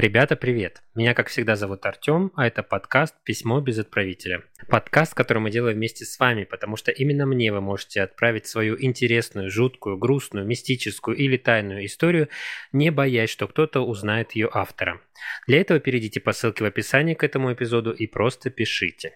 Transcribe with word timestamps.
Ребята, 0.00 0.34
привет! 0.34 0.82
Меня, 0.94 1.12
как 1.12 1.28
всегда, 1.28 1.56
зовут 1.56 1.84
Артем, 1.84 2.32
а 2.34 2.46
это 2.46 2.62
подкаст 2.62 3.14
«Письмо 3.22 3.60
без 3.60 3.78
отправителя». 3.78 4.44
Подкаст, 4.70 5.12
который 5.12 5.40
мы 5.40 5.50
делаем 5.50 5.76
вместе 5.76 6.06
с 6.06 6.18
вами, 6.18 6.44
потому 6.44 6.76
что 6.76 6.90
именно 6.90 7.26
мне 7.26 7.52
вы 7.52 7.60
можете 7.60 8.00
отправить 8.00 8.46
свою 8.46 8.82
интересную, 8.82 9.50
жуткую, 9.50 9.98
грустную, 9.98 10.46
мистическую 10.46 11.18
или 11.18 11.36
тайную 11.36 11.84
историю, 11.84 12.30
не 12.72 12.88
боясь, 12.88 13.28
что 13.28 13.46
кто-то 13.46 13.82
узнает 13.82 14.32
ее 14.32 14.48
автора. 14.50 15.02
Для 15.46 15.60
этого 15.60 15.80
перейдите 15.80 16.18
по 16.18 16.32
ссылке 16.32 16.64
в 16.64 16.66
описании 16.66 17.12
к 17.12 17.22
этому 17.22 17.52
эпизоду 17.52 17.92
и 17.92 18.06
просто 18.06 18.48
пишите. 18.48 19.12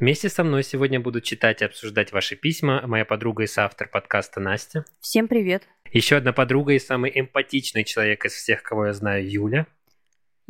Вместе 0.00 0.28
со 0.28 0.44
мной 0.44 0.64
сегодня 0.64 1.00
будут 1.00 1.24
читать 1.24 1.62
и 1.62 1.64
обсуждать 1.64 2.12
ваши 2.12 2.36
письма 2.36 2.86
моя 2.86 3.06
подруга 3.06 3.44
и 3.44 3.46
соавтор 3.46 3.88
подкаста 3.88 4.38
Настя. 4.38 4.84
Всем 5.00 5.28
привет. 5.28 5.62
Еще 5.94 6.16
одна 6.16 6.34
подруга 6.34 6.74
и 6.74 6.78
самый 6.78 7.10
эмпатичный 7.14 7.84
человек 7.84 8.26
из 8.26 8.34
всех, 8.34 8.62
кого 8.62 8.84
я 8.84 8.92
знаю, 8.92 9.26
Юля. 9.26 9.66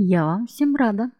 Я 0.02 0.24
вам 0.24 0.46
всем 0.46 0.76
рада. 0.76 1.10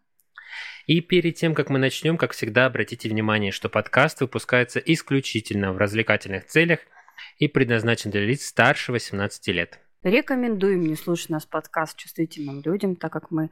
И 0.87 1.03
перед 1.03 1.35
тем, 1.35 1.55
как 1.55 1.69
мы 1.69 1.79
начнем, 1.79 2.17
как 2.17 2.33
всегда, 2.33 2.65
обратите 2.65 3.11
внимание, 3.11 3.53
что 3.53 3.69
подкаст 3.69 4.23
выпускается 4.23 4.79
исключительно 4.79 5.75
в 5.75 5.77
развлекательных 5.77 6.47
целях 6.47 6.81
и 7.37 7.47
предназначен 7.47 8.11
для 8.11 8.25
лиц 8.25 8.47
старше 8.47 8.91
18 8.93 9.49
лет. 9.49 9.81
Рекомендуем 10.03 10.81
не 10.81 10.97
слушать 10.97 11.29
нас 11.29 11.45
подкаст 11.45 11.99
чувствительным 11.99 12.63
людям, 12.63 12.97
так 12.97 13.13
как 13.13 13.31
мы 13.31 13.51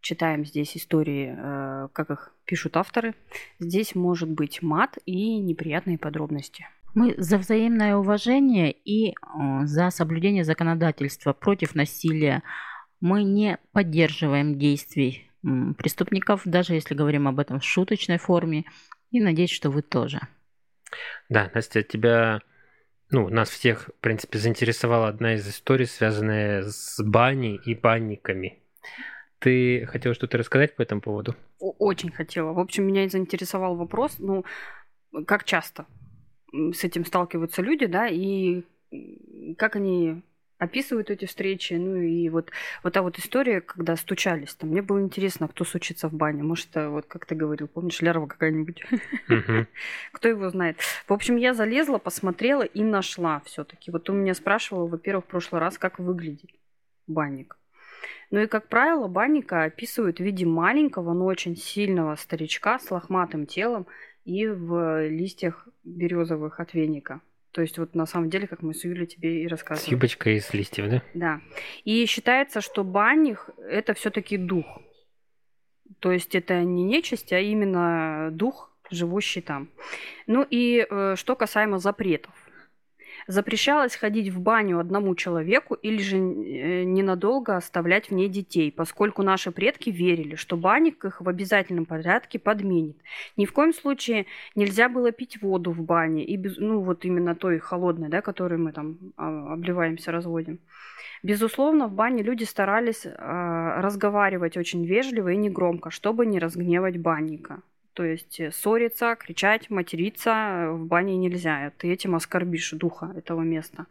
читаем 0.00 0.44
здесь 0.44 0.76
истории, 0.76 1.36
э, 1.38 1.88
как 1.92 2.10
их 2.10 2.34
пишут 2.44 2.76
авторы. 2.76 3.14
Здесь 3.60 3.94
может 3.94 4.28
быть 4.28 4.60
мат 4.60 4.98
и 5.06 5.38
неприятные 5.38 5.98
подробности. 5.98 6.66
Мы 6.96 7.14
за 7.16 7.38
взаимное 7.38 7.94
уважение 7.94 8.72
и 8.72 9.10
э, 9.10 9.14
за 9.66 9.90
соблюдение 9.90 10.42
законодательства 10.42 11.32
против 11.32 11.76
насилия, 11.76 12.42
мы 13.04 13.22
не 13.22 13.58
поддерживаем 13.72 14.58
действий 14.58 15.30
преступников, 15.76 16.40
даже 16.46 16.72
если 16.72 16.94
говорим 16.94 17.28
об 17.28 17.38
этом 17.38 17.60
в 17.60 17.64
шуточной 17.64 18.16
форме. 18.16 18.64
И 19.10 19.20
надеюсь, 19.20 19.50
что 19.50 19.68
вы 19.68 19.82
тоже. 19.82 20.20
Да, 21.28 21.50
Настя, 21.54 21.82
тебя, 21.82 22.40
ну, 23.10 23.28
нас 23.28 23.50
всех, 23.50 23.90
в 23.98 24.00
принципе, 24.00 24.38
заинтересовала 24.38 25.08
одна 25.08 25.34
из 25.34 25.46
историй, 25.46 25.84
связанная 25.84 26.62
с 26.62 26.98
баней 26.98 27.60
и 27.66 27.74
банниками. 27.74 28.62
Ты 29.38 29.84
хотела 29.84 30.14
что-то 30.14 30.38
рассказать 30.38 30.74
по 30.74 30.80
этому 30.80 31.02
поводу? 31.02 31.36
Очень 31.58 32.10
хотела. 32.10 32.54
В 32.54 32.58
общем, 32.58 32.86
меня 32.86 33.06
заинтересовал 33.10 33.76
вопрос, 33.76 34.18
ну, 34.18 34.46
как 35.26 35.44
часто 35.44 35.84
с 36.54 36.82
этим 36.84 37.04
сталкиваются 37.04 37.60
люди, 37.60 37.84
да, 37.84 38.08
и 38.08 38.62
как 39.58 39.76
они 39.76 40.22
описывают 40.58 41.10
эти 41.10 41.24
встречи. 41.24 41.74
Ну 41.74 41.96
и 41.96 42.28
вот, 42.28 42.50
вот 42.82 42.92
та 42.92 43.02
вот 43.02 43.18
история, 43.18 43.60
когда 43.60 43.96
стучались, 43.96 44.54
там 44.54 44.70
мне 44.70 44.82
было 44.82 45.00
интересно, 45.00 45.48
кто 45.48 45.64
стучится 45.64 46.08
в 46.08 46.12
бане. 46.12 46.42
Может, 46.42 46.70
это 46.70 46.90
вот 46.90 47.06
как 47.06 47.26
ты 47.26 47.34
говорил, 47.34 47.68
помнишь, 47.68 48.00
Лярва 48.00 48.26
какая-нибудь? 48.26 48.84
Кто 50.12 50.28
его 50.28 50.48
знает. 50.50 50.78
В 51.06 51.12
общем, 51.12 51.36
я 51.36 51.54
залезла, 51.54 51.98
посмотрела 51.98 52.62
и 52.62 52.82
нашла 52.82 53.40
все-таки. 53.44 53.90
Вот 53.90 54.08
у 54.10 54.12
меня 54.12 54.34
спрашивала, 54.34 54.86
во-первых, 54.86 55.24
в 55.24 55.28
прошлый 55.28 55.60
раз, 55.60 55.78
как 55.78 55.98
выглядит 55.98 56.50
банник. 57.06 57.56
Ну 58.30 58.40
и, 58.40 58.46
как 58.46 58.68
правило, 58.68 59.06
банника 59.06 59.64
описывают 59.64 60.18
в 60.18 60.20
виде 60.22 60.46
маленького, 60.46 61.12
но 61.12 61.24
очень 61.26 61.56
сильного 61.56 62.16
старичка 62.16 62.78
с 62.78 62.90
лохматым 62.90 63.46
телом 63.46 63.86
и 64.24 64.46
в 64.46 65.06
листьях 65.08 65.68
березовых 65.84 66.60
от 66.60 66.74
веника. 66.74 67.20
То 67.54 67.62
есть 67.62 67.78
вот 67.78 67.94
на 67.94 68.04
самом 68.04 68.30
деле, 68.30 68.48
как 68.48 68.62
мы 68.62 68.74
с 68.74 68.84
Юлей 68.84 69.06
тебе 69.06 69.44
и 69.44 69.46
рассказывали. 69.46 69.88
С 69.88 69.92
юбочкой 69.92 70.36
из 70.38 70.52
листьев, 70.52 70.90
да? 70.90 71.02
Да. 71.14 71.40
И 71.84 72.04
считается, 72.06 72.60
что 72.60 72.82
банник– 72.82 73.48
это 73.58 73.94
все 73.94 74.10
таки 74.10 74.36
дух. 74.36 74.66
То 76.00 76.10
есть 76.10 76.34
это 76.34 76.64
не 76.64 76.82
нечисть, 76.82 77.32
а 77.32 77.38
именно 77.38 78.30
дух, 78.32 78.76
живущий 78.90 79.40
там. 79.40 79.68
Ну 80.26 80.44
и 80.50 80.84
э, 80.90 81.14
что 81.16 81.36
касаемо 81.36 81.78
запретов 81.78 82.34
запрещалось 83.26 83.96
ходить 83.96 84.28
в 84.28 84.40
баню 84.40 84.78
одному 84.78 85.14
человеку 85.14 85.74
или 85.74 85.98
же 85.98 86.16
э, 86.16 86.84
ненадолго 86.84 87.56
оставлять 87.56 88.10
в 88.10 88.14
ней 88.14 88.28
детей, 88.28 88.72
поскольку 88.72 89.22
наши 89.22 89.50
предки 89.50 89.90
верили, 89.90 90.34
что 90.34 90.56
банник 90.56 91.04
их 91.04 91.20
в 91.20 91.28
обязательном 91.28 91.86
порядке 91.86 92.38
подменит. 92.38 92.96
Ни 93.36 93.46
в 93.46 93.52
коем 93.52 93.72
случае 93.72 94.26
нельзя 94.54 94.88
было 94.88 95.12
пить 95.12 95.40
воду 95.42 95.70
в 95.72 95.82
бане, 95.82 96.24
и 96.24 96.36
без, 96.36 96.58
ну 96.58 96.80
вот 96.80 97.04
именно 97.04 97.34
той 97.34 97.58
холодной, 97.58 98.08
да, 98.08 98.20
которой 98.20 98.58
мы 98.58 98.72
там 98.72 98.98
а, 99.16 99.54
обливаемся, 99.54 100.12
разводим. 100.12 100.58
Безусловно, 101.22 101.88
в 101.88 101.92
бане 101.92 102.22
люди 102.22 102.44
старались 102.44 103.06
э, 103.06 103.10
разговаривать 103.80 104.56
очень 104.56 104.84
вежливо 104.84 105.30
и 105.30 105.36
негромко, 105.36 105.90
чтобы 105.90 106.26
не 106.26 106.38
разгневать 106.38 107.00
банника. 107.00 107.62
То 107.94 108.04
есть 108.04 108.40
э, 108.40 108.50
ссориться, 108.50 109.16
кричать, 109.16 109.70
материться 109.70 110.30
э, 110.30 110.70
в 110.72 110.86
бане 110.86 111.16
нельзя. 111.16 111.72
Ты 111.78 111.92
этим 111.92 112.14
оскорбишь 112.14 112.72
духа 112.72 113.12
этого 113.16 113.42
места. 113.42 113.86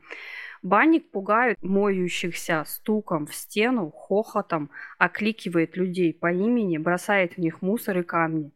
Банник 0.61 1.09
пугает 1.09 1.57
моющихся 1.61 2.63
стуком 2.65 3.25
в 3.25 3.33
стену, 3.33 3.91
хохотом, 3.91 4.69
окликивает 4.97 5.75
людей 5.75 6.13
по 6.13 6.31
имени, 6.31 6.77
бросает 6.77 7.33
в 7.33 7.37
них 7.37 7.61
мусор 7.61 7.99
и 7.99 8.03
камни. 8.03 8.51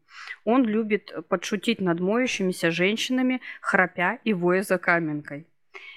Он 0.45 0.63
любит 0.63 1.13
подшутить 1.27 1.81
над 1.81 1.99
моющимися 1.99 2.71
женщинами, 2.71 3.41
храпя 3.61 4.19
и 4.23 4.33
воя 4.33 4.63
за 4.63 4.77
каменкой. 4.77 5.47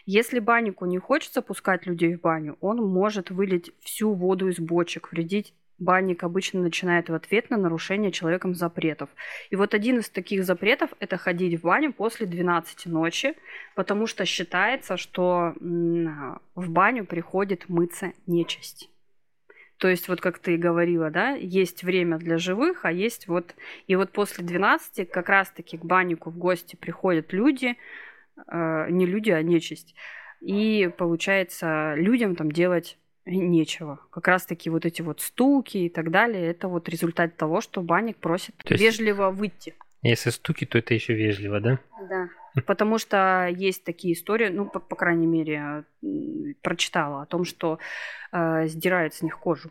Если 0.07 0.41
баннику 0.41 0.87
не 0.87 0.99
хочется 0.99 1.43
пускать 1.43 1.87
людей 1.87 2.17
в 2.17 2.21
баню, 2.21 2.57
он 2.61 2.79
может 2.79 3.31
вылить 3.31 3.73
всю 3.81 4.13
воду 4.13 4.49
из 4.49 4.59
бочек, 4.59 5.13
вредить 5.13 5.55
банник 5.81 6.23
обычно 6.23 6.61
начинает 6.61 7.09
в 7.09 7.15
ответ 7.15 7.51
на 7.51 7.57
нарушение 7.57 8.13
человеком 8.13 8.55
запретов. 8.55 9.09
И 9.51 9.57
вот 9.57 9.75
один 9.75 9.99
из 9.99 10.09
таких 10.09 10.45
запретов– 10.45 10.91
это 11.01 11.17
ходить 11.17 11.59
в 11.59 11.63
баню 11.63 11.93
после 11.93 12.27
12 12.27 12.87
ночи, 12.87 13.35
потому 13.75 14.07
что 14.07 14.25
считается, 14.25 14.97
что 14.97 15.55
в 15.59 16.71
баню 16.71 17.05
приходит 17.07 17.69
мыться 17.69 18.13
нечисть. 18.27 18.91
То 19.79 19.89
есть, 19.89 20.09
вот 20.09 20.21
как 20.21 20.39
ты 20.39 20.59
говорила, 20.59 21.11
да, 21.11 21.31
есть 21.31 21.83
время 21.83 22.19
для 22.19 22.37
живых, 22.37 22.85
а 22.85 22.93
есть 22.93 23.29
вот... 23.29 23.55
И 23.87 23.97
вот 23.97 24.13
после 24.13 24.45
12 24.45 25.11
как 25.11 25.31
раз-таки 25.31 25.79
к 25.79 25.85
баннику 25.87 26.29
в 26.29 26.37
гости 26.37 26.77
приходят 26.77 27.33
люди, 27.33 27.79
э, 28.47 28.87
не 28.91 29.07
люди, 29.07 29.31
а 29.31 29.43
нечисть. 29.43 29.95
И 30.43 30.91
получается 30.99 31.95
людям 31.97 32.37
там 32.37 32.53
делать 32.53 32.99
нечего. 33.37 34.01
Как 34.11 34.29
раз-таки 34.29 34.71
вот 34.71 34.85
эти 34.85 35.03
вот 35.03 35.21
стуки 35.21 35.79
и 35.79 35.89
так 35.89 36.11
далее, 36.11 36.47
это 36.47 36.69
вот 36.69 36.89
результат 36.89 37.37
того, 37.37 37.61
что 37.61 37.83
банник 37.83 38.17
просит 38.17 38.55
то 38.57 38.75
есть, 38.75 38.83
вежливо 38.83 39.31
выйти. 39.31 39.75
Если 40.03 40.31
стуки, 40.31 40.65
то 40.67 40.79
это 40.79 40.95
еще 40.95 41.15
вежливо, 41.15 41.61
да? 41.61 41.79
Да. 42.09 42.29
Потому 42.67 42.99
что 42.99 43.49
есть 43.51 43.85
такие 43.85 44.15
истории, 44.15 44.49
ну, 44.49 44.67
по, 44.67 44.81
по 44.81 44.97
крайней 44.97 45.27
мере, 45.27 45.85
прочитала 46.63 47.23
о 47.23 47.27
том, 47.27 47.45
что 47.45 47.79
э, 48.33 48.67
сдирают 48.67 49.15
с 49.15 49.23
них 49.23 49.39
кожу. 49.39 49.71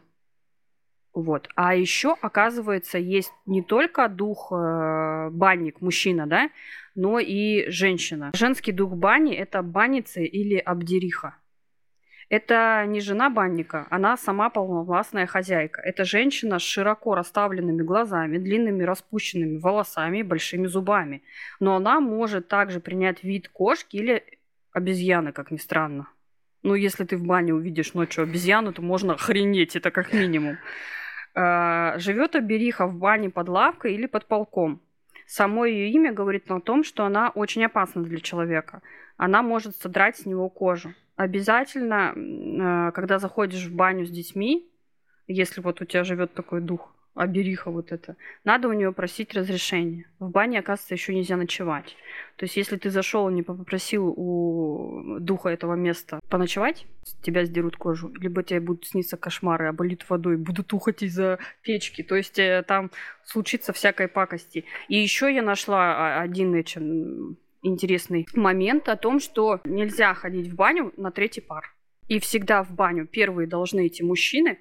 Вот. 1.13 1.49
А 1.55 1.75
еще, 1.75 2.15
оказывается, 2.21 2.97
есть 2.97 3.33
не 3.45 3.61
только 3.63 4.07
дух 4.07 4.51
э, 4.51 5.29
банник, 5.31 5.81
мужчина, 5.81 6.27
да, 6.27 6.49
но 6.95 7.19
и 7.19 7.69
женщина. 7.69 8.31
Женский 8.35 8.71
дух 8.71 8.93
бани– 8.93 9.33
это 9.35 9.61
банница 9.61 10.21
или 10.21 10.55
абдериха. 10.57 11.35
Это 12.29 12.85
не 12.85 13.01
жена 13.01 13.31
банника, 13.31 13.87
она 13.89 14.15
сама 14.15 14.51
полновластная 14.51 15.25
хозяйка. 15.25 15.81
Это 15.81 16.05
женщина 16.05 16.59
с 16.59 16.61
широко 16.61 17.15
расставленными 17.15 17.81
глазами, 17.81 18.37
длинными 18.37 18.83
распущенными 18.83 19.57
волосами 19.57 20.19
и 20.19 20.23
большими 20.23 20.67
зубами. 20.67 21.23
Но 21.59 21.75
она 21.75 21.99
может 21.99 22.47
также 22.47 22.79
принять 22.79 23.23
вид 23.23 23.49
кошки 23.49 23.97
или 23.97 24.23
обезьяны, 24.71 25.31
как 25.31 25.49
ни 25.49 25.57
странно. 25.57 26.07
Ну, 26.61 26.75
если 26.75 27.03
ты 27.03 27.17
в 27.17 27.25
бане 27.25 27.55
увидишь 27.55 27.95
ночью 27.95 28.23
обезьяну, 28.23 28.73
то 28.73 28.83
можно 28.83 29.13
охренеть, 29.13 29.75
это 29.75 29.89
как 29.89 30.13
минимум. 30.13 30.57
А, 31.33 31.97
живет 31.97 32.35
Абериха 32.35 32.85
в 32.85 32.95
бане 32.95 33.31
под 33.31 33.49
лавкой 33.49 33.95
или 33.95 34.05
под 34.05 34.27
полком. 34.27 34.81
Само 35.25 35.65
ее 35.65 35.89
имя 35.89 36.11
говорит 36.11 36.51
о 36.51 36.59
том, 36.59 36.83
что 36.83 37.05
она 37.05 37.29
очень 37.29 37.65
опасна 37.65 38.03
для 38.03 38.19
человека. 38.19 38.81
Она 39.17 39.41
может 39.41 39.75
содрать 39.75 40.17
с 40.17 40.25
него 40.25 40.49
кожу 40.49 40.93
обязательно, 41.19 42.13
э, 42.15 42.91
когда 42.93 43.19
заходишь 43.19 43.65
в 43.65 43.75
баню 43.75 44.05
с 44.05 44.09
детьми, 44.09 44.65
если 45.27 45.59
вот 45.59 45.81
у 45.81 45.85
тебя 45.85 46.05
живет 46.05 46.33
такой 46.33 46.61
дух, 46.61 46.95
обериха 47.13 47.71
вот 47.71 47.91
это, 47.91 48.15
надо 48.45 48.69
у 48.69 48.73
нее 48.73 48.93
просить 48.93 49.33
разрешения. 49.33 50.05
В 50.19 50.29
бане, 50.29 50.59
оказывается, 50.59 50.93
еще 50.93 51.13
нельзя 51.13 51.35
ночевать. 51.35 51.97
То 52.37 52.45
есть, 52.45 52.55
если 52.55 52.77
ты 52.77 52.89
зашел 52.89 53.29
и 53.29 53.33
не 53.33 53.43
попросил 53.43 54.13
у 54.15 55.17
духа 55.19 55.49
этого 55.49 55.73
места 55.73 56.21
поночевать, 56.29 56.87
тебя 57.21 57.43
сдерут 57.43 57.75
кожу, 57.75 58.13
либо 58.13 58.41
тебе 58.41 58.61
будут 58.61 58.85
сниться 58.85 59.17
кошмары, 59.17 59.67
оболит 59.67 60.09
водой, 60.09 60.37
будут 60.37 60.71
ухать 60.71 61.03
из-за 61.03 61.37
печки. 61.61 62.01
То 62.01 62.15
есть, 62.15 62.39
э, 62.39 62.63
там 62.65 62.91
случится 63.25 63.73
всякой 63.73 64.07
пакости. 64.07 64.63
И 64.87 64.95
еще 64.95 65.33
я 65.35 65.41
нашла 65.41 66.19
а, 66.19 66.21
один 66.21 66.55
этим 66.55 67.37
интересный 67.61 68.27
момент 68.33 68.87
о 68.89 68.95
том, 68.95 69.19
что 69.19 69.59
нельзя 69.63 70.13
ходить 70.13 70.47
в 70.47 70.55
баню 70.55 70.93
на 70.97 71.11
третий 71.11 71.41
пар. 71.41 71.75
И 72.07 72.19
всегда 72.19 72.63
в 72.63 72.71
баню 72.71 73.05
первые 73.05 73.47
должны 73.47 73.87
идти 73.87 74.03
мужчины, 74.03 74.57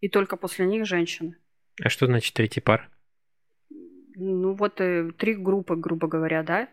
И 0.00 0.08
только 0.08 0.36
после 0.36 0.64
них 0.66 0.86
женщины. 0.86 1.36
А 1.82 1.90
что 1.90 2.06
значит 2.06 2.32
третий 2.34 2.60
пар? 2.60 2.88
Ну 4.14 4.52
вот 4.54 4.80
э, 4.80 5.10
три 5.16 5.34
группы, 5.34 5.76
грубо 5.76 6.06
говоря, 6.08 6.42
да, 6.42 6.68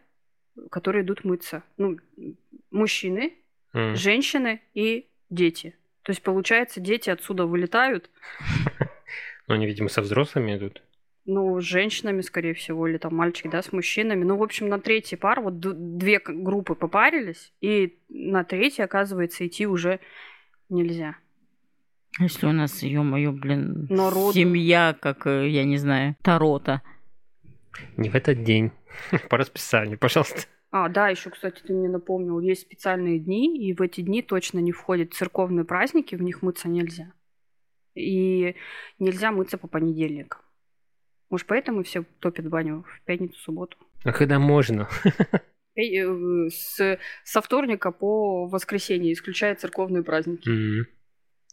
которые 0.72 1.04
идут 1.04 1.24
мыться. 1.26 1.64
Ну, 1.78 1.98
мужчины, 2.72 3.34
М. 3.74 3.96
женщины 3.96 4.62
и 4.74 5.10
дети. 5.30 5.76
То 6.04 6.12
есть, 6.12 6.22
получается, 6.24 6.80
дети 6.80 7.10
отсюда 7.10 7.46
вылетают, 7.46 8.10
Ну, 9.48 9.54
они, 9.56 9.66
видимо, 9.66 9.88
со 9.90 10.02
взрослыми 10.02 10.58
идут. 10.58 10.82
Ну, 11.28 11.60
с 11.60 11.64
женщинами, 11.64 12.22
скорее 12.22 12.54
всего, 12.54 12.88
или 12.88 12.98
там 12.98 13.14
мальчики, 13.16 13.50
да, 13.50 13.62
с 13.62 13.74
мужчинами. 13.74 14.24
Ну, 14.24 14.38
в 14.38 14.44
общем, 14.44 14.70
на 14.70 14.80
третий 14.80 15.18
пар 15.18 15.42
вот 15.42 15.60
две 15.60 16.20
группы 16.20 16.74
попарились, 16.74 17.54
и 17.60 18.00
на 18.08 18.46
третий, 18.46 18.82
оказывается, 18.82 19.46
идти 19.46 19.68
уже 19.68 20.00
нельзя. 20.70 21.18
Если 22.20 22.48
у 22.48 22.54
нас, 22.54 22.82
ё-моё, 22.82 23.34
блин, 23.34 23.88
Народу. 23.90 24.34
семья, 24.34 24.98
как, 25.00 25.28
э, 25.28 25.50
я 25.50 25.66
не 25.66 25.78
знаю, 25.78 26.16
Тарота. 26.24 26.82
Не 27.98 28.10
в 28.10 28.16
этот 28.16 28.44
день. 28.44 28.72
По 29.30 29.38
расписанию, 29.38 30.00
пожалуйста. 30.00 30.48
А, 30.72 30.88
да, 30.88 31.10
еще, 31.10 31.30
кстати, 31.30 31.62
ты 31.62 31.74
мне 31.74 31.90
напомнил, 31.90 32.40
есть 32.40 32.62
специальные 32.62 33.20
дни, 33.20 33.58
и 33.68 33.74
в 33.74 33.82
эти 33.82 34.02
дни 34.02 34.22
точно 34.22 34.60
не 34.60 34.72
входят 34.72 35.14
церковные 35.14 35.66
праздники, 35.66 36.16
в 36.16 36.22
них 36.22 36.42
мыться 36.42 36.70
нельзя. 36.70 37.12
И 37.96 38.56
нельзя 38.98 39.32
мыться 39.32 39.58
по 39.58 39.68
понедельникам. 39.68 40.42
Может, 41.30 41.48
поэтому 41.48 41.84
все 41.84 42.04
топят 42.20 42.48
баню 42.48 42.84
в 42.88 43.02
пятницу, 43.06 43.38
субботу. 43.40 43.78
А 44.04 44.12
когда 44.12 44.40
можно? 44.40 44.88
Э, 45.80 46.50
С, 46.50 46.98
со 47.24 47.40
вторника 47.42 47.92
по 47.92 48.48
воскресенье, 48.48 49.14
исключая 49.14 49.54
церковные 49.54 50.02
праздники. 50.04 50.50
М. 50.50 50.88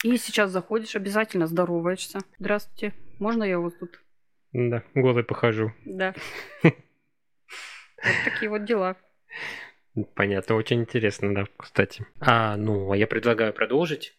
И 0.03 0.17
сейчас 0.17 0.51
заходишь, 0.51 0.97
обязательно 0.97 1.47
здороваешься. 1.47 2.21
Здравствуйте, 2.39 2.95
можно 3.19 3.45
я 3.45 3.59
вас 3.59 3.75
тут? 3.75 4.01
Да, 4.55 4.83
голый 4.95 5.25
похожу. 5.25 5.73
Да. 5.85 6.15
Вот 6.63 8.15
такие 8.25 8.51
вот 8.51 8.65
дела. 8.65 8.97
Понятно, 10.15 10.57
очень 10.57 10.81
интересно, 10.81 11.35
да, 11.35 11.47
кстати. 11.57 12.07
А, 12.21 12.57
ну, 12.57 12.93
а 12.93 12.97
я 12.97 13.07
предлагаю 13.07 13.53
продолжить. 13.53 14.15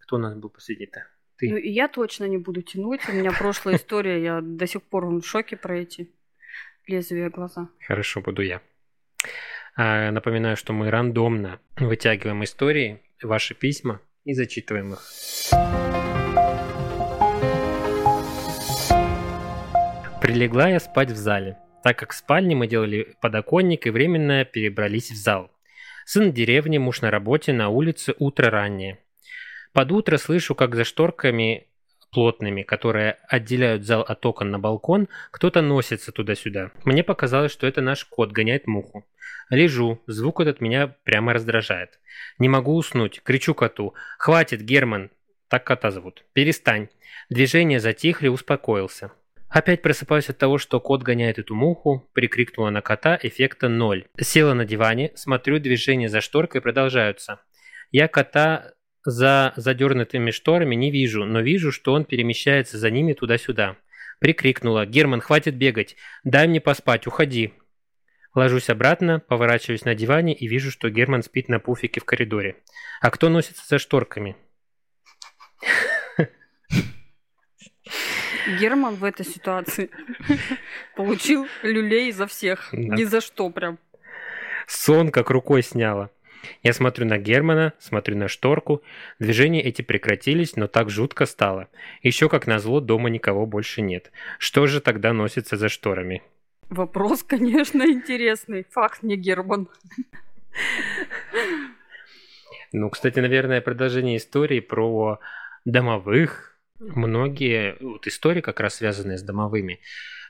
Кто 0.00 0.16
у 0.16 0.18
нас 0.18 0.34
был 0.36 0.50
последний-то? 0.50 1.06
Ты. 1.38 1.50
Ну, 1.50 1.56
и 1.56 1.68
я 1.68 1.88
точно 1.88 2.24
не 2.24 2.38
буду 2.38 2.62
тянуть. 2.62 3.00
У 3.08 3.12
меня 3.12 3.30
прошлая 3.32 3.76
история, 3.76 4.22
я 4.22 4.40
до 4.40 4.66
сих 4.66 4.82
пор 4.82 5.06
в 5.06 5.22
шоке 5.22 5.56
про 5.56 5.78
эти 5.78 6.10
лезвия 6.86 7.30
глаза. 7.30 7.68
Хорошо, 7.86 8.20
буду 8.20 8.42
я. 8.42 8.62
А, 9.76 10.10
напоминаю, 10.10 10.56
что 10.56 10.72
мы 10.72 10.90
рандомно 10.90 11.60
вытягиваем 11.76 12.42
истории, 12.44 13.02
ваши 13.22 13.54
письма 13.54 14.00
и 14.24 14.32
зачитываем 14.32 14.94
их. 14.94 15.02
Прилегла 20.22 20.70
я 20.70 20.80
спать 20.80 21.10
в 21.10 21.16
зале, 21.16 21.58
так 21.84 21.98
как 21.98 22.12
в 22.12 22.16
спальне 22.16 22.56
мы 22.56 22.66
делали 22.66 23.14
подоконник 23.20 23.86
и 23.86 23.90
временно 23.90 24.44
перебрались 24.46 25.10
в 25.10 25.16
зал. 25.16 25.50
Сын 26.06 26.30
в 26.30 26.34
деревне, 26.34 26.78
муж 26.78 27.02
на 27.02 27.10
работе, 27.10 27.52
на 27.52 27.68
улице, 27.68 28.14
утро 28.18 28.50
раннее. 28.50 28.98
Под 29.76 29.92
утро 29.92 30.16
слышу, 30.16 30.54
как 30.54 30.74
за 30.74 30.84
шторками 30.84 31.66
плотными, 32.10 32.62
которые 32.62 33.18
отделяют 33.28 33.84
зал 33.84 34.00
от 34.00 34.24
окон 34.24 34.50
на 34.50 34.58
балкон, 34.58 35.06
кто-то 35.30 35.60
носится 35.60 36.12
туда-сюда. 36.12 36.70
Мне 36.86 37.04
показалось, 37.04 37.52
что 37.52 37.66
это 37.66 37.82
наш 37.82 38.06
кот 38.06 38.32
гоняет 38.32 38.66
муху. 38.66 39.04
Лежу, 39.50 40.00
звук 40.06 40.40
этот 40.40 40.62
меня 40.62 40.96
прямо 41.04 41.34
раздражает. 41.34 42.00
Не 42.38 42.48
могу 42.48 42.74
уснуть, 42.74 43.20
кричу 43.22 43.52
коту. 43.52 43.92
«Хватит, 44.16 44.62
Герман!» 44.62 45.10
Так 45.48 45.64
кота 45.64 45.90
зовут. 45.90 46.24
«Перестань!» 46.32 46.88
Движения 47.28 47.78
затихли, 47.78 48.28
успокоился. 48.28 49.12
Опять 49.50 49.82
просыпаюсь 49.82 50.30
от 50.30 50.38
того, 50.38 50.56
что 50.56 50.80
кот 50.80 51.02
гоняет 51.02 51.38
эту 51.38 51.54
муху, 51.54 52.08
прикрикнула 52.14 52.70
на 52.70 52.80
кота, 52.80 53.18
эффекта 53.22 53.68
ноль. 53.68 54.06
Села 54.18 54.54
на 54.54 54.64
диване, 54.64 55.12
смотрю, 55.16 55.58
движения 55.58 56.08
за 56.08 56.22
шторкой 56.22 56.62
продолжаются. 56.62 57.40
Я 57.92 58.08
кота 58.08 58.72
за 59.06 59.52
задернутыми 59.56 60.32
шторами 60.32 60.74
не 60.74 60.90
вижу, 60.90 61.24
но 61.24 61.40
вижу, 61.40 61.70
что 61.70 61.92
он 61.92 62.04
перемещается 62.04 62.76
за 62.76 62.90
ними 62.90 63.12
туда-сюда. 63.12 63.76
Прикрикнула. 64.18 64.84
«Герман, 64.84 65.20
хватит 65.20 65.56
бегать! 65.56 65.96
Дай 66.24 66.48
мне 66.48 66.60
поспать, 66.60 67.06
уходи!» 67.06 67.54
Ложусь 68.34 68.68
обратно, 68.68 69.20
поворачиваюсь 69.20 69.84
на 69.84 69.94
диване 69.94 70.34
и 70.34 70.46
вижу, 70.46 70.70
что 70.70 70.90
Герман 70.90 71.22
спит 71.22 71.48
на 71.48 71.60
пуфике 71.60 72.00
в 72.00 72.04
коридоре. 72.04 72.56
А 73.00 73.10
кто 73.10 73.28
носится 73.28 73.64
за 73.66 73.78
шторками? 73.78 74.36
Герман 78.60 78.96
в 78.96 79.04
этой 79.04 79.24
ситуации 79.24 79.90
получил 80.96 81.46
люлей 81.62 82.12
за 82.12 82.26
всех. 82.26 82.72
Ни 82.72 83.04
за 83.04 83.20
что 83.20 83.48
прям. 83.50 83.78
Сон 84.66 85.10
как 85.10 85.30
рукой 85.30 85.62
сняло. 85.62 86.10
Я 86.62 86.72
смотрю 86.72 87.06
на 87.06 87.18
Германа, 87.18 87.72
смотрю 87.78 88.16
на 88.16 88.28
шторку. 88.28 88.82
Движения 89.18 89.62
эти 89.62 89.82
прекратились, 89.82 90.56
но 90.56 90.66
так 90.66 90.90
жутко 90.90 91.26
стало. 91.26 91.68
Еще 92.02 92.28
как 92.28 92.46
назло, 92.46 92.80
дома 92.80 93.08
никого 93.08 93.46
больше 93.46 93.82
нет. 93.82 94.10
Что 94.38 94.66
же 94.66 94.80
тогда 94.80 95.12
носится 95.12 95.56
за 95.56 95.68
шторами? 95.68 96.22
Вопрос, 96.68 97.22
конечно, 97.26 97.82
интересный. 97.82 98.66
Факт 98.70 99.02
не 99.02 99.16
Герман. 99.16 99.68
Ну, 102.72 102.90
кстати, 102.90 103.20
наверное, 103.20 103.60
продолжение 103.60 104.16
истории 104.16 104.60
про 104.60 105.20
домовых. 105.64 106.58
Многие 106.78 107.76
вот 107.80 108.06
истории, 108.06 108.40
как 108.42 108.60
раз 108.60 108.76
связанные 108.76 109.16
с 109.16 109.22
домовыми, 109.22 109.80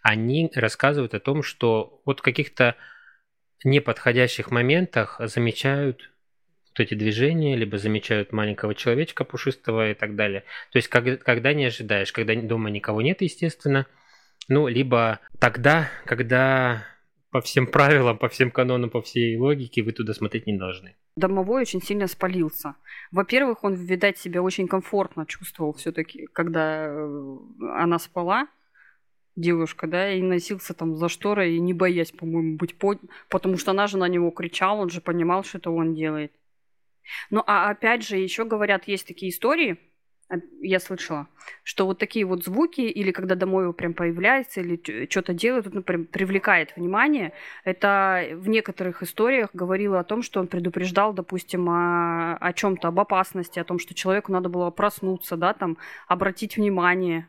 они 0.02 0.50
рассказывают 0.54 1.14
о 1.14 1.20
том, 1.20 1.42
что 1.42 2.00
вот 2.04 2.20
каких-то 2.20 2.76
неподходящих 3.66 4.50
моментах 4.50 5.20
замечают 5.24 6.10
вот 6.70 6.80
эти 6.80 6.94
движения, 6.94 7.56
либо 7.56 7.78
замечают 7.78 8.32
маленького 8.32 8.74
человечка 8.74 9.24
пушистого 9.24 9.90
и 9.90 9.94
так 9.94 10.14
далее. 10.14 10.44
То 10.72 10.78
есть, 10.78 10.88
когда, 10.88 11.16
когда 11.16 11.52
не 11.52 11.66
ожидаешь, 11.66 12.12
когда 12.12 12.34
дома 12.34 12.70
никого 12.70 13.02
нет, 13.02 13.22
естественно, 13.22 13.86
ну, 14.48 14.68
либо 14.68 15.20
тогда, 15.38 15.88
когда 16.04 16.84
по 17.30 17.40
всем 17.40 17.66
правилам, 17.66 18.18
по 18.18 18.28
всем 18.28 18.50
канонам, 18.50 18.90
по 18.90 19.02
всей 19.02 19.36
логике 19.36 19.82
вы 19.82 19.92
туда 19.92 20.14
смотреть 20.14 20.46
не 20.46 20.56
должны. 20.56 20.94
Домовой 21.16 21.62
очень 21.62 21.82
сильно 21.82 22.06
спалился. 22.06 22.76
Во-первых, 23.10 23.64
он, 23.64 23.74
видать, 23.74 24.18
себя 24.18 24.42
очень 24.42 24.68
комфортно 24.68 25.26
чувствовал 25.26 25.72
все-таки, 25.72 26.26
когда 26.32 26.86
э, 26.86 27.36
она 27.74 27.98
спала, 27.98 28.48
девушка, 29.36 29.86
да, 29.86 30.12
и 30.12 30.22
носился 30.22 30.74
там 30.74 30.96
за 30.96 31.08
шторой, 31.08 31.54
и 31.54 31.60
не 31.60 31.74
боясь, 31.74 32.10
по-моему, 32.10 32.56
быть 32.56 32.76
под... 32.78 33.00
Потому 33.28 33.58
что 33.58 33.70
она 33.70 33.86
же 33.86 33.98
на 33.98 34.08
него 34.08 34.30
кричала, 34.30 34.80
он 34.80 34.90
же 34.90 35.00
понимал, 35.00 35.44
что 35.44 35.58
это 35.58 35.70
он 35.70 35.94
делает. 35.94 36.32
Ну, 37.30 37.42
а 37.46 37.70
опять 37.70 38.02
же, 38.02 38.16
еще 38.16 38.44
говорят, 38.44 38.88
есть 38.88 39.06
такие 39.06 39.30
истории, 39.30 39.78
а, 40.28 40.36
я 40.60 40.80
слышала, 40.80 41.28
что 41.62 41.86
вот 41.86 41.98
такие 41.98 42.24
вот 42.24 42.44
звуки, 42.44 42.80
или 42.80 43.12
когда 43.12 43.36
домой 43.36 43.64
его 43.64 43.72
прям 43.72 43.94
появляется, 43.94 44.60
или 44.60 45.08
что-то 45.08 45.32
делает, 45.34 45.72
ну, 45.72 45.82
прям 45.82 46.04
привлекает 46.04 46.74
внимание, 46.76 47.32
это 47.64 48.28
в 48.32 48.48
некоторых 48.48 49.02
историях 49.02 49.50
говорило 49.52 50.00
о 50.00 50.04
том, 50.04 50.22
что 50.22 50.40
он 50.40 50.48
предупреждал, 50.48 51.12
допустим, 51.12 51.68
о, 51.68 52.36
о 52.38 52.52
чем-то, 52.52 52.88
об 52.88 52.98
опасности, 52.98 53.60
о 53.60 53.64
том, 53.64 53.78
что 53.78 53.94
человеку 53.94 54.32
надо 54.32 54.48
было 54.48 54.70
проснуться, 54.70 55.36
да, 55.36 55.54
там, 55.54 55.78
обратить 56.08 56.56
внимание. 56.56 57.28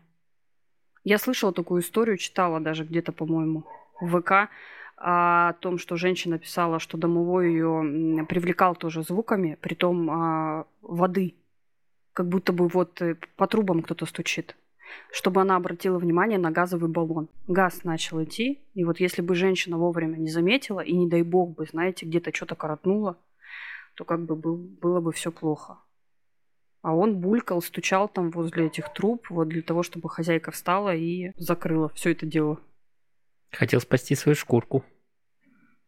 Я 1.09 1.17
слышала 1.19 1.53
такую 1.53 1.81
историю, 1.81 2.17
читала 2.17 2.59
даже 2.59 2.83
где-то, 2.83 3.13
по-моему, 3.13 3.63
в 4.01 4.19
ВК, 4.19 4.49
о 4.97 5.53
том, 5.61 5.77
что 5.77 5.95
женщина 5.95 6.37
писала, 6.37 6.79
что 6.79 6.97
домовой 6.97 7.47
ее 7.53 8.25
привлекал 8.27 8.75
тоже 8.75 9.03
звуками, 9.03 9.57
притом 9.61 10.09
а, 10.11 10.65
воды, 10.81 11.35
как 12.11 12.27
будто 12.27 12.51
бы 12.51 12.67
вот 12.67 13.01
э, 13.01 13.15
по 13.37 13.47
трубам 13.47 13.83
кто-то 13.83 14.05
стучит, 14.05 14.57
чтобы 15.09 15.39
она 15.39 15.55
обратила 15.55 15.97
внимание 15.97 16.39
на 16.39 16.51
газовый 16.51 16.89
баллон. 16.89 17.29
Газ 17.47 17.85
начал 17.85 18.21
идти, 18.21 18.59
и 18.73 18.83
вот 18.83 18.99
если 18.99 19.21
бы 19.21 19.33
женщина 19.33 19.77
вовремя 19.77 20.17
не 20.17 20.29
заметила, 20.29 20.81
и 20.81 20.91
не 20.91 21.07
дай 21.07 21.21
бог 21.21 21.55
бы, 21.55 21.67
знаете, 21.71 22.05
где-то 22.05 22.35
что-то 22.35 22.55
коротнуло, 22.55 23.17
то 23.95 24.03
как 24.03 24.25
бы 24.25 24.35
был, 24.35 24.57
было 24.57 24.99
бы 24.99 25.13
все 25.13 25.31
плохо. 25.31 25.77
А 26.87 26.93
он 26.93 27.17
булькал, 27.17 27.61
стучал 27.61 28.07
там 28.07 28.31
возле 28.31 28.67
этих 28.67 28.93
труб, 28.93 29.29
вот 29.29 29.49
для 29.49 29.61
того, 29.61 29.83
чтобы 29.83 30.09
хозяйка 30.09 30.51
встала 30.51 30.95
и 30.95 31.33
закрыла 31.35 31.89
все 31.89 32.11
это 32.11 32.25
дело. 32.25 32.61
Хотел 33.51 33.81
спасти 33.81 34.15
свою 34.15 34.37
шкурку. 34.37 34.85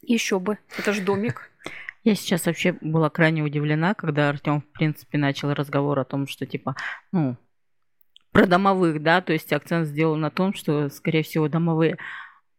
Еще 0.01 0.41
бы, 0.41 0.58
это 0.77 0.91
же 0.91 1.01
домик. 1.01 1.51
Я 2.03 2.15
сейчас 2.15 2.48
вообще 2.48 2.74
была 2.82 3.10
крайне 3.10 3.44
удивлена, 3.44 3.94
когда 3.94 4.27
Артем, 4.27 4.60
в 4.60 4.65
принципе, 4.77 5.18
начал 5.18 5.53
разговор 5.53 5.98
о 6.00 6.03
том, 6.03 6.27
что, 6.27 6.46
типа, 6.46 6.75
ну, 7.13 7.38
про 8.34 8.46
домовых, 8.46 9.01
да, 9.01 9.22
то 9.22 9.32
есть 9.32 9.53
акцент 9.53 9.88
сделал 9.88 10.18
на 10.18 10.29
том, 10.29 10.53
что, 10.53 10.89
скорее 10.89 11.24
всего, 11.24 11.48
домовые 11.48 11.98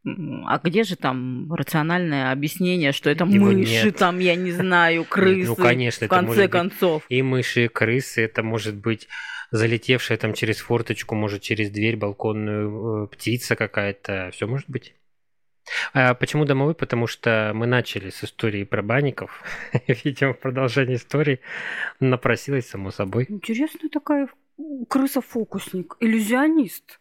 А 0.05 0.59
где 0.65 0.85
же 0.85 0.97
там 0.97 1.53
рациональное 1.53 2.33
объяснение, 2.33 2.93
что 2.93 3.11
это 3.11 3.25
Его 3.25 3.47
мыши, 3.47 3.85
нет. 3.85 3.97
там, 3.97 4.19
я 4.19 4.35
не 4.35 4.53
знаю, 4.53 5.05
крысы, 5.09 5.49
Ну, 5.49 5.57
конечно, 5.57 6.07
в 6.07 6.11
конце 6.11 6.49
концов. 6.49 7.05
И 7.09 7.21
мыши, 7.23 7.67
и 7.67 7.69
крысы, 7.69 8.23
это 8.23 8.43
может 8.43 8.77
быть 8.77 9.09
залетевшая 9.51 10.17
там 10.17 10.33
через 10.33 10.59
форточку, 10.59 11.15
может 11.15 11.43
через 11.43 11.71
дверь 11.71 11.97
балконную 11.97 13.05
э, 13.05 13.07
птица 13.09 13.57
какая-то, 13.57 14.31
все 14.33 14.47
может 14.47 14.71
быть. 14.71 14.95
А 15.93 16.15
почему 16.15 16.45
домовой? 16.45 16.75
Потому 16.75 17.07
что 17.07 17.53
мы 17.55 17.67
начали 17.67 18.11
с 18.11 18.25
истории 18.25 18.65
про 18.65 18.83
банников. 18.83 19.43
Видимо, 20.05 20.33
продолжение 20.33 20.97
истории 20.97 21.41
напросилось 22.01 22.69
само 22.69 22.91
собой. 22.91 23.27
Интересная 23.29 23.91
такая 23.91 24.29
крыса-фокусник, 24.89 25.97
иллюзионист. 26.01 27.01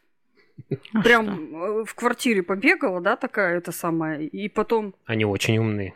А 0.94 1.02
Прям 1.02 1.26
что? 1.26 1.82
э, 1.82 1.86
в 1.86 1.96
квартире 1.96 2.44
побегала, 2.44 3.02
да, 3.02 3.16
такая 3.16 3.58
это 3.58 3.72
самая, 3.72 4.22
и 4.22 4.48
потом 4.50 4.94
Они 5.06 5.26
очень 5.26 5.58
умные. 5.58 5.94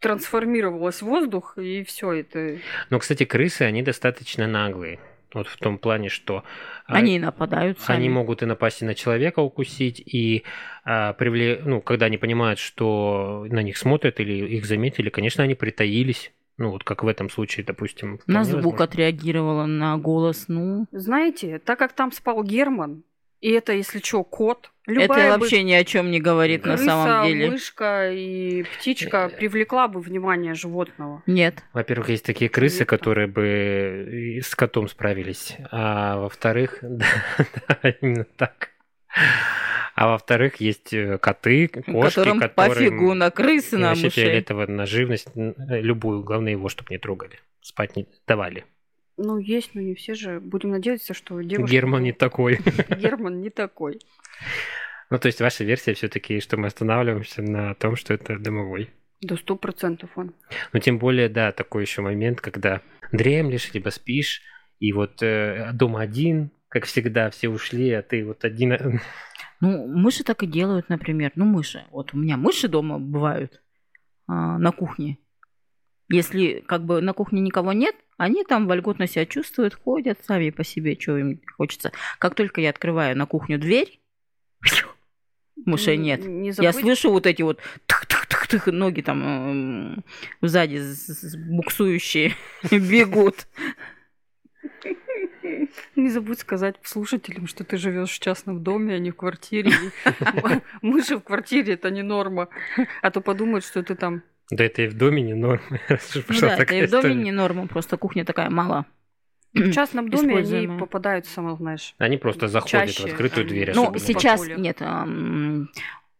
трансформировалась 0.00 1.02
в 1.02 1.06
воздух, 1.06 1.58
и 1.58 1.82
все 1.84 2.12
это. 2.12 2.58
Но, 2.90 2.98
кстати, 2.98 3.24
крысы, 3.24 3.62
они 3.62 3.82
достаточно 3.82 4.46
наглые. 4.46 5.00
Вот 5.34 5.46
в 5.46 5.58
том 5.58 5.76
плане, 5.76 6.08
что 6.08 6.42
а, 6.86 6.94
Они 6.94 7.16
и 7.16 7.18
нападают 7.18 7.78
сами. 7.80 7.98
Они 7.98 8.08
могут 8.08 8.42
и 8.42 8.46
напасть 8.46 8.80
и 8.80 8.86
на 8.86 8.94
человека 8.94 9.40
укусить, 9.40 10.00
и 10.00 10.44
а, 10.84 11.12
привле... 11.12 11.60
ну, 11.62 11.82
когда 11.82 12.06
они 12.06 12.16
понимают, 12.16 12.58
что 12.58 13.44
на 13.50 13.62
них 13.62 13.76
смотрят 13.76 14.20
или 14.20 14.56
их 14.56 14.64
заметили, 14.64 15.10
конечно, 15.10 15.44
они 15.44 15.54
притаились. 15.54 16.32
Ну, 16.56 16.70
вот 16.70 16.82
как 16.82 17.04
в 17.04 17.06
этом 17.08 17.28
случае, 17.28 17.64
допустим. 17.66 18.20
На 18.26 18.42
звук 18.42 18.64
возможно. 18.64 18.84
отреагировала, 18.84 19.66
на 19.66 19.96
голос, 19.98 20.46
ну... 20.48 20.86
Знаете, 20.92 21.58
так 21.58 21.78
как 21.78 21.92
там 21.92 22.10
спал 22.10 22.42
Герман, 22.42 23.04
и 23.40 23.50
это, 23.52 23.72
если 23.72 24.00
что, 24.00 24.24
кот, 24.24 24.70
это 24.86 24.92
любая 24.92 25.34
бы 25.34 25.40
вообще 25.40 25.62
ни 25.62 25.72
о 25.72 25.84
чем 25.84 26.10
не 26.10 26.20
говорит 26.20 26.64
на 26.64 26.76
крыса, 26.76 26.86
самом 26.86 27.26
деле. 27.26 27.50
мышка 27.50 28.10
и 28.10 28.64
птичка 28.64 29.28
привлекла 29.28 29.86
бы 29.86 30.00
внимание 30.00 30.54
животного. 30.54 31.22
Нет. 31.26 31.62
Во-первых, 31.72 32.08
есть 32.08 32.24
такие 32.24 32.48
крысы, 32.48 32.80
Нет, 32.80 32.88
которые 32.88 33.26
бы 33.28 34.40
с 34.42 34.54
котом 34.54 34.88
справились. 34.88 35.56
А 35.70 36.18
во-вторых, 36.18 36.78
да, 36.82 37.06
да, 37.68 37.90
именно 38.00 38.24
так. 38.24 38.70
А 39.94 40.08
во-вторых, 40.08 40.60
есть 40.60 40.92
э, 40.92 41.18
коты, 41.18 41.66
кошки, 41.68 42.14
которым 42.14 42.38
которым 42.38 42.54
пофигу 42.54 43.14
на 43.14 43.30
крысы, 43.32 43.76
на 43.76 43.88
вообще 43.88 44.04
мышей. 44.04 44.24
фиолетово 44.24 44.66
на 44.66 44.86
живность, 44.86 45.28
э, 45.34 45.80
любую, 45.80 46.22
главное 46.22 46.52
его, 46.52 46.68
чтобы 46.68 46.90
не 46.90 46.98
трогали, 46.98 47.40
спать 47.60 47.96
не 47.96 48.06
давали. 48.26 48.64
Ну, 49.18 49.38
есть, 49.38 49.74
но 49.74 49.80
не 49.80 49.94
все 49.94 50.14
же. 50.14 50.38
Будем 50.40 50.70
надеяться, 50.70 51.12
что 51.12 51.40
девушка... 51.40 51.72
Герман 51.72 52.02
не 52.04 52.12
такой. 52.12 52.60
Герман 52.98 53.40
не 53.40 53.50
такой. 53.50 54.00
Ну, 55.10 55.18
то 55.18 55.26
есть 55.26 55.40
ваша 55.40 55.64
версия 55.64 55.94
все-таки, 55.94 56.40
что 56.40 56.56
мы 56.56 56.68
останавливаемся 56.68 57.42
на 57.42 57.74
том, 57.74 57.96
что 57.96 58.14
это 58.14 58.38
домовой. 58.38 58.90
До 59.20 59.36
сто 59.36 59.56
процентов 59.56 60.10
он. 60.16 60.34
Но 60.72 60.78
тем 60.78 60.98
более, 60.98 61.28
да, 61.28 61.50
такой 61.50 61.82
еще 61.82 62.00
момент, 62.02 62.40
когда 62.40 62.80
дремлешь, 63.10 63.72
либо 63.74 63.88
спишь, 63.88 64.42
и 64.78 64.92
вот 64.92 65.20
э, 65.22 65.70
дома 65.72 66.00
один, 66.00 66.52
как 66.68 66.84
всегда, 66.84 67.30
все 67.30 67.48
ушли, 67.48 67.90
а 67.90 68.02
ты 68.02 68.24
вот 68.24 68.44
один. 68.44 68.72
э, 68.72 69.00
Ну, 69.60 69.88
мыши 69.88 70.22
так 70.22 70.44
и 70.44 70.46
делают, 70.46 70.88
например. 70.88 71.32
Ну, 71.34 71.44
мыши. 71.44 71.84
Вот 71.90 72.14
у 72.14 72.16
меня 72.16 72.36
мыши 72.36 72.68
дома 72.68 73.00
бывают 73.00 73.60
а, 74.28 74.56
на 74.58 74.70
кухне. 74.70 75.18
Если 76.08 76.62
как 76.66 76.84
бы 76.84 77.00
на 77.00 77.12
кухне 77.12 77.40
никого 77.40 77.72
нет, 77.72 77.96
они 78.18 78.44
там 78.44 78.66
вольготно 78.66 79.06
себя 79.06 79.24
чувствуют, 79.24 79.74
ходят 79.74 80.18
сами 80.26 80.50
по 80.50 80.64
себе, 80.64 80.98
что 81.00 81.16
им 81.16 81.40
хочется. 81.56 81.92
Как 82.18 82.34
только 82.34 82.60
я 82.60 82.70
открываю 82.70 83.16
на 83.16 83.26
кухню 83.26 83.58
дверь, 83.58 84.00
мышей 85.56 85.96
нет. 85.96 86.26
Не 86.26 86.52
Я 86.58 86.72
слышу 86.72 87.10
вот 87.10 87.26
эти 87.26 87.42
вот 87.42 87.60
тых-тых-тых-тых, 87.86 88.66
ноги 88.66 89.00
там 89.00 90.04
сзади 90.42 90.82
буксующие 91.48 92.34
бегут. 92.70 93.46
Не 95.94 96.10
забудь 96.10 96.40
сказать 96.40 96.76
слушателям, 96.82 97.46
что 97.46 97.62
ты 97.62 97.76
живешь 97.76 98.10
в 98.10 98.18
частном 98.18 98.62
доме, 98.62 98.96
а 98.96 98.98
не 98.98 99.12
в 99.12 99.16
квартире. 99.16 99.72
Мыши 100.82 101.16
в 101.16 101.20
квартире 101.20 101.74
это 101.74 101.90
не 101.90 102.02
норма. 102.02 102.48
А 103.00 103.10
то 103.12 103.20
подумают, 103.20 103.64
что 103.64 103.82
ты 103.82 103.94
там. 103.94 104.22
Да 104.50 104.64
это 104.64 104.82
и 104.82 104.88
в 104.88 104.94
доме 104.94 105.22
не 105.22 105.34
норма. 105.34 105.62
Ну 105.88 106.40
да, 106.40 106.56
это 106.56 106.74
и 106.74 106.86
в 106.86 106.90
доме 106.90 107.14
не 107.14 107.32
норма, 107.32 107.66
просто 107.66 107.96
кухня 107.96 108.24
такая 108.24 108.50
мало. 108.50 108.86
В 109.54 109.72
частном 109.72 110.08
доме 110.08 110.38
они 110.38 110.78
попадают, 110.78 111.26
сама 111.26 111.54
знаешь. 111.56 111.94
Они 111.98 112.16
просто 112.16 112.48
заходят 112.48 112.88
Чаще 112.88 113.02
в 113.02 113.06
открытую 113.06 113.46
дверь. 113.46 113.72
Ну, 113.74 113.94
сейчас 113.98 114.46
нет. 114.46 114.80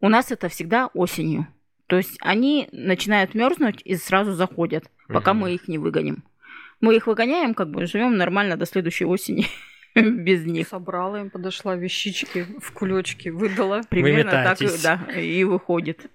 У 0.00 0.08
нас 0.08 0.30
это 0.30 0.48
всегда 0.48 0.88
осенью. 0.94 1.46
То 1.86 1.96
есть 1.96 2.18
они 2.20 2.68
начинают 2.70 3.34
мерзнуть 3.34 3.80
и 3.84 3.96
сразу 3.96 4.32
заходят, 4.32 4.90
пока 5.08 5.32
Мгм. 5.32 5.40
мы 5.40 5.54
их 5.54 5.68
не 5.68 5.78
выгоним. 5.78 6.22
Мы 6.80 6.94
их 6.96 7.06
выгоняем, 7.06 7.54
как 7.54 7.70
бы 7.70 7.86
живем 7.86 8.16
нормально 8.16 8.56
до 8.56 8.66
следующей 8.66 9.06
осени 9.06 9.46
без 9.94 10.44
них. 10.44 10.68
Собрала 10.68 11.20
им, 11.20 11.30
подошла 11.30 11.76
вещички 11.76 12.46
в 12.60 12.72
кулечки, 12.72 13.30
выдала. 13.30 13.80
Примерно 13.88 14.30
так 14.30 14.58
да, 14.82 15.02
и 15.18 15.42
выходит. 15.44 16.10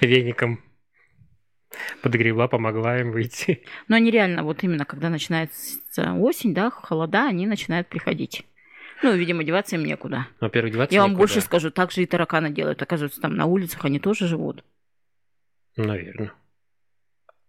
Веником 0.00 0.60
подгребла, 2.02 2.48
помогла 2.48 3.00
им 3.00 3.12
выйти. 3.12 3.62
Но 3.88 3.96
они 3.96 4.10
реально, 4.10 4.42
вот 4.42 4.62
именно 4.62 4.84
когда 4.84 5.08
начинается 5.08 5.78
осень, 6.14 6.54
да, 6.54 6.70
холода, 6.70 7.26
они 7.26 7.46
начинают 7.46 7.88
приходить. 7.88 8.44
Ну, 9.02 9.12
видимо, 9.14 9.42
деваться 9.42 9.76
им 9.76 9.84
некуда. 9.84 10.28
Во-первых, 10.40 10.72
деваться 10.72 10.94
Я 10.94 11.02
вам 11.02 11.10
некуда. 11.12 11.22
больше 11.22 11.40
скажу, 11.40 11.70
так 11.70 11.90
же 11.90 12.02
и 12.02 12.06
тараканы 12.06 12.50
делают. 12.50 12.80
Оказывается, 12.82 13.20
там 13.20 13.34
на 13.34 13.46
улицах 13.46 13.84
они 13.84 13.98
тоже 13.98 14.28
живут. 14.28 14.64
Наверное. 15.76 16.32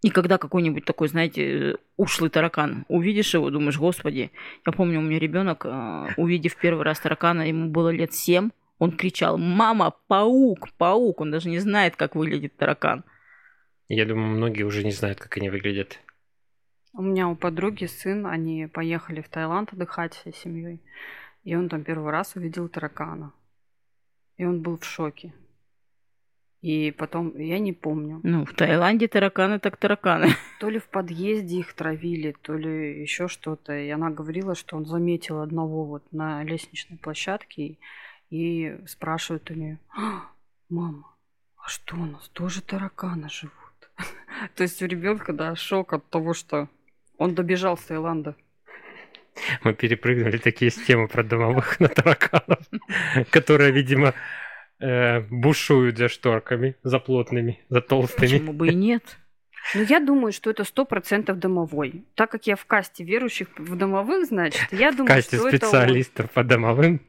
И 0.02 0.10
когда 0.10 0.38
какой-нибудь 0.38 0.84
такой, 0.84 1.08
знаете, 1.08 1.78
ушлый 1.96 2.30
таракан, 2.30 2.86
увидишь 2.90 3.34
его, 3.36 3.50
думаешь, 3.50 3.78
господи. 3.78 4.32
Я 4.66 4.72
помню, 4.74 5.00
у 5.00 5.02
меня 5.02 5.20
ребенок, 5.20 5.66
увидев 6.18 6.58
первый 6.58 6.84
раз 6.84 7.00
таракана, 7.00 7.48
ему 7.48 7.70
было 7.70 7.90
лет 7.90 8.14
семь, 8.14 8.50
он 8.80 8.92
кричал, 8.92 9.38
мама, 9.38 9.94
паук, 10.08 10.70
паук. 10.78 11.22
Он 11.22 11.32
даже 11.32 11.48
не 11.48 11.60
знает, 11.60 11.96
как 11.96 12.16
выглядит 12.16 12.58
таракан. 12.58 13.06
Я 13.88 14.06
думаю, 14.06 14.30
многие 14.30 14.64
уже 14.64 14.84
не 14.84 14.92
знают, 14.92 15.20
как 15.20 15.38
они 15.38 15.50
выглядят. 15.50 16.00
У 16.94 17.02
меня 17.02 17.28
у 17.28 17.36
подруги 17.36 17.86
сын, 17.86 18.26
они 18.26 18.68
поехали 18.68 19.22
в 19.22 19.30
Таиланд 19.30 19.74
отдыхать 19.74 20.14
всей 20.14 20.34
семьей. 20.34 20.82
И 21.44 21.56
он 21.56 21.68
там 21.70 21.84
первый 21.84 22.12
раз 22.12 22.36
увидел 22.36 22.70
таракана. 22.70 23.34
И 24.38 24.46
он 24.46 24.62
был 24.62 24.78
в 24.78 24.86
шоке. 24.86 25.34
И 26.62 26.92
потом, 26.92 27.38
я 27.38 27.60
не 27.60 27.74
помню, 27.74 28.22
Ну, 28.24 28.46
в 28.46 28.54
Таиланде 28.54 29.10
тараканы 29.10 29.60
так 29.60 29.76
тараканы. 29.76 30.28
то 30.62 30.70
ли 30.70 30.80
в 30.80 30.88
подъезде 30.88 31.60
их 31.60 31.74
травили, 31.74 32.36
то 32.42 32.56
ли 32.56 33.02
еще 33.02 33.28
что-то. 33.28 33.78
И 33.78 33.90
она 33.90 34.10
говорила, 34.10 34.56
что 34.56 34.78
он 34.78 34.86
заметил 34.86 35.42
одного 35.42 35.84
вот 35.84 36.14
на 36.14 36.42
лестничной 36.44 36.98
площадке 36.98 37.64
и, 37.64 37.80
и 38.30 38.88
спрашивает 38.88 39.52
у 39.52 39.56
нее, 39.56 39.80
«А, 39.90 40.30
мама, 40.70 41.14
а 41.58 41.68
что 41.68 41.98
у 41.98 42.06
нас 42.06 42.30
тоже 42.30 42.62
тараканы 42.62 43.30
живут? 43.30 43.63
То 44.56 44.64
есть 44.64 44.82
у 44.82 44.86
ребенка, 44.86 45.34
да, 45.34 45.56
шок 45.56 45.94
от 45.94 46.10
того, 46.10 46.34
что 46.34 46.68
он 47.18 47.36
добежал 47.36 47.78
с 47.78 47.82
Таиланда. 47.84 48.36
Мы 49.64 49.74
перепрыгнули 49.74 50.38
такие 50.38 50.70
с 50.70 50.76
темы 50.76 51.08
про 51.08 51.24
домовых 51.24 51.80
на 51.80 51.88
тараканов, 51.88 52.60
которые, 53.32 53.72
видимо, 53.72 54.14
э, 54.80 55.22
бушуют 55.22 55.98
за 55.98 56.08
шторками, 56.08 56.76
за 56.84 57.00
плотными, 57.00 57.60
за 57.70 57.82
толстыми. 57.82 58.28
Почему 58.38 58.54
бы 58.54 58.68
и 58.70 58.76
нет? 58.76 59.18
Ну, 59.74 59.82
я 59.84 60.00
думаю, 60.00 60.34
что 60.34 60.50
это 60.50 60.66
сто 60.66 60.86
процентов 60.86 61.40
домовой. 61.40 62.04
Так 62.16 62.32
как 62.32 62.48
я 62.48 62.56
в 62.56 62.66
касте 62.66 63.04
верующих 63.04 63.48
в 63.58 63.76
домовых, 63.76 64.26
значит, 64.28 64.62
я 64.72 64.92
В 64.92 64.98
думаю, 64.98 65.16
касте 65.16 65.38
что 65.38 65.48
это 65.48 65.66
он. 65.66 65.72
специалистов 65.72 66.30
по 66.32 66.44
домовым. 66.44 67.02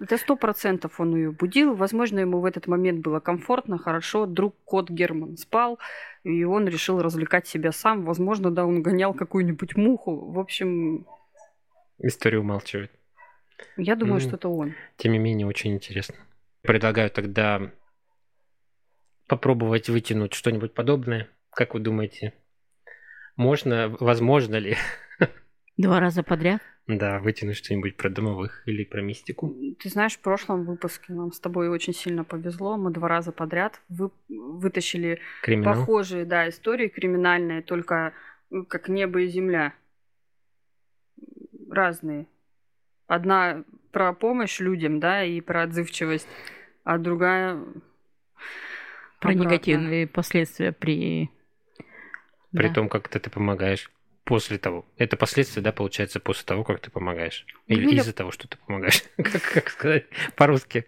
Это 0.00 0.18
сто 0.18 0.36
процентов 0.36 1.00
он 1.00 1.16
ее 1.16 1.30
будил. 1.32 1.74
Возможно, 1.74 2.18
ему 2.18 2.40
в 2.40 2.44
этот 2.44 2.66
момент 2.66 3.00
было 3.00 3.18
комфортно, 3.18 3.78
хорошо. 3.78 4.26
Друг 4.26 4.54
кот 4.64 4.90
Герман 4.90 5.36
спал, 5.38 5.78
и 6.22 6.44
он 6.44 6.68
решил 6.68 7.00
развлекать 7.00 7.46
себя 7.46 7.72
сам. 7.72 8.04
Возможно, 8.04 8.50
да, 8.50 8.66
он 8.66 8.82
гонял 8.82 9.14
какую-нибудь 9.14 9.76
муху. 9.76 10.30
В 10.32 10.38
общем, 10.38 11.06
История 11.98 12.38
умалчивает. 12.40 12.90
я 13.78 13.96
думаю, 13.96 14.16
М. 14.16 14.20
что 14.20 14.36
это 14.36 14.48
он. 14.50 14.74
Тем 14.98 15.12
не 15.12 15.18
менее, 15.18 15.46
очень 15.46 15.72
интересно. 15.72 16.16
Предлагаю 16.60 17.10
тогда 17.10 17.72
попробовать 19.28 19.88
вытянуть 19.88 20.34
что-нибудь 20.34 20.74
подобное. 20.74 21.28
Как 21.50 21.72
вы 21.72 21.80
думаете, 21.80 22.34
можно, 23.36 23.88
возможно 24.00 24.56
ли, 24.56 24.76
Два 25.78 26.00
раза 26.00 26.22
подряд? 26.22 26.60
Да, 26.86 27.18
вытянуть 27.18 27.56
что-нибудь 27.56 27.96
про 27.96 28.08
домовых 28.10 28.62
или 28.66 28.84
про 28.84 29.02
мистику? 29.02 29.54
Ты 29.80 29.88
знаешь, 29.88 30.14
в 30.14 30.20
прошлом 30.20 30.64
выпуске 30.64 31.12
нам 31.12 31.32
с 31.32 31.40
тобой 31.40 31.68
очень 31.68 31.92
сильно 31.92 32.24
повезло. 32.24 32.76
Мы 32.76 32.90
два 32.92 33.08
раза 33.08 33.32
подряд 33.32 33.80
вы- 33.88 34.10
вытащили 34.28 35.20
Криминал? 35.42 35.74
похожие, 35.74 36.24
да, 36.24 36.48
истории 36.48 36.88
криминальные, 36.88 37.62
только 37.62 38.12
как 38.68 38.88
небо 38.88 39.20
и 39.22 39.26
земля. 39.26 39.74
Разные. 41.70 42.26
Одна 43.08 43.64
про 43.90 44.12
помощь 44.12 44.60
людям, 44.60 45.00
да, 45.00 45.24
и 45.24 45.40
про 45.40 45.62
отзывчивость, 45.62 46.28
а 46.84 46.98
другая 46.98 47.56
Про 49.20 49.30
обратно. 49.30 49.42
негативные 49.44 50.06
последствия 50.06 50.72
при... 50.72 51.30
При 52.52 52.68
Да. 52.68 52.74
том, 52.74 52.88
как 52.88 53.08
это 53.08 53.18
ты 53.20 53.28
помогаешь 53.30 53.90
после 54.26 54.58
того. 54.58 54.84
Это 54.98 55.16
последствия, 55.16 55.62
да, 55.62 55.72
получается, 55.72 56.20
после 56.20 56.44
того, 56.44 56.64
как 56.64 56.80
ты 56.80 56.90
помогаешь. 56.90 57.46
Или 57.68 57.86
Юля- 57.86 58.00
из-за 58.00 58.12
того, 58.12 58.32
что 58.32 58.48
ты 58.48 58.58
помогаешь. 58.58 59.02
Как, 59.16 59.40
как 59.40 59.70
сказать 59.70 60.04
по-русски? 60.34 60.84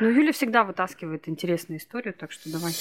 Ну, 0.00 0.08
Юля 0.08 0.32
всегда 0.32 0.64
вытаскивает 0.64 1.28
интересную 1.28 1.78
историю, 1.78 2.14
так 2.14 2.32
что 2.32 2.50
давай. 2.50 2.72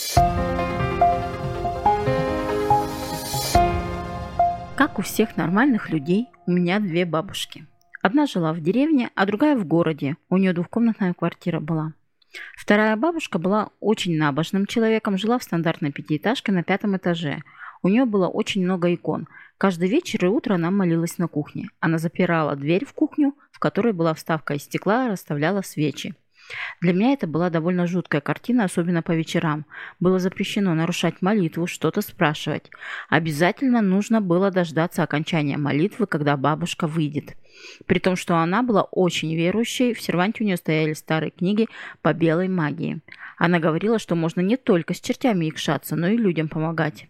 Как 4.76 4.98
у 4.98 5.02
всех 5.04 5.38
нормальных 5.38 5.92
людей, 5.92 6.28
у 6.48 6.52
меня 6.52 6.80
две 6.80 7.06
бабушки. 7.06 7.68
Одна 8.02 8.26
жила 8.26 8.54
в 8.54 8.62
деревне, 8.62 9.12
а 9.16 9.26
другая 9.26 9.56
в 9.56 9.66
городе. 9.66 10.18
У 10.30 10.38
нее 10.38 10.54
двухкомнатная 10.54 11.14
квартира 11.14 11.60
была. 11.60 11.94
Вторая 12.58 12.96
бабушка 12.96 13.38
была 13.38 13.70
очень 13.80 14.18
набожным 14.18 14.66
человеком, 14.66 15.18
жила 15.18 15.38
в 15.38 15.44
стандартной 15.44 15.92
пятиэтажке 15.92 16.52
на 16.52 16.64
пятом 16.64 16.98
этаже. 16.98 17.44
У 17.84 17.90
нее 17.90 18.06
было 18.06 18.28
очень 18.28 18.64
много 18.64 18.94
икон. 18.94 19.28
Каждый 19.58 19.90
вечер 19.90 20.26
и 20.26 20.30
утро 20.30 20.56
она 20.56 20.72
молилась 20.72 21.18
на 21.18 21.28
кухне. 21.28 21.70
Она 21.80 21.98
запирала 21.98 22.56
дверь 22.56 22.86
в 22.86 22.94
кухню, 22.94 23.36
в 23.52 23.60
которой 23.60 23.94
была 23.94 24.14
вставка 24.14 24.56
из 24.56 24.64
стекла, 24.64 25.10
расставляла 25.10 25.62
свечи. 25.62 26.16
Для 26.82 26.94
меня 26.94 27.14
это 27.14 27.28
была 27.28 27.50
довольно 27.50 27.88
жуткая 27.88 28.22
картина, 28.22 28.66
особенно 28.66 29.02
по 29.02 29.12
вечерам. 29.12 29.66
Было 30.00 30.20
запрещено 30.20 30.74
нарушать 30.74 31.22
молитву, 31.22 31.68
что-то 31.68 32.02
спрашивать. 32.02 32.70
Обязательно 33.10 33.82
нужно 33.82 34.22
было 34.22 34.52
дождаться 34.52 35.04
окончания 35.04 35.58
молитвы, 35.58 36.06
когда 36.06 36.36
бабушка 36.36 36.88
выйдет. 36.88 37.36
При 37.86 38.00
том, 38.00 38.16
что 38.16 38.38
она 38.38 38.64
была 38.64 38.84
очень 38.84 39.36
верующей, 39.36 39.94
в 39.94 40.02
серванте 40.02 40.44
у 40.44 40.48
нее 40.48 40.58
стояли 40.58 40.94
старые 40.94 41.32
книги 41.32 41.68
по 42.02 42.14
белой 42.14 42.50
магии. 42.50 43.02
Она 43.38 43.60
говорила, 43.60 44.00
что 44.00 44.16
можно 44.16 44.42
не 44.42 44.58
только 44.58 44.94
с 44.94 45.00
чертями 45.00 45.50
икшаться, 45.50 45.96
но 45.96 46.08
и 46.08 46.18
людям 46.18 46.50
помогать. 46.50 47.08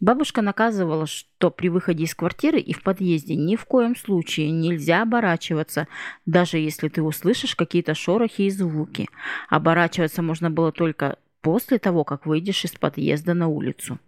Бабушка 0.00 0.42
наказывала, 0.42 1.06
что 1.06 1.50
при 1.50 1.68
выходе 1.68 2.04
из 2.04 2.14
квартиры 2.14 2.60
и 2.60 2.72
в 2.72 2.82
подъезде 2.82 3.34
ни 3.34 3.56
в 3.56 3.64
коем 3.64 3.96
случае 3.96 4.50
нельзя 4.50 5.02
оборачиваться, 5.02 5.88
даже 6.24 6.58
если 6.58 6.88
ты 6.88 7.02
услышишь 7.02 7.56
какие-то 7.56 7.94
шорохи 7.94 8.42
и 8.42 8.50
звуки. 8.50 9.08
Оборачиваться 9.48 10.22
можно 10.22 10.50
было 10.50 10.70
только 10.70 11.18
после 11.40 11.78
того, 11.78 12.04
как 12.04 12.26
выйдешь 12.26 12.64
из 12.64 12.72
подъезда 12.72 13.34
на 13.34 13.48
улицу. 13.48 13.98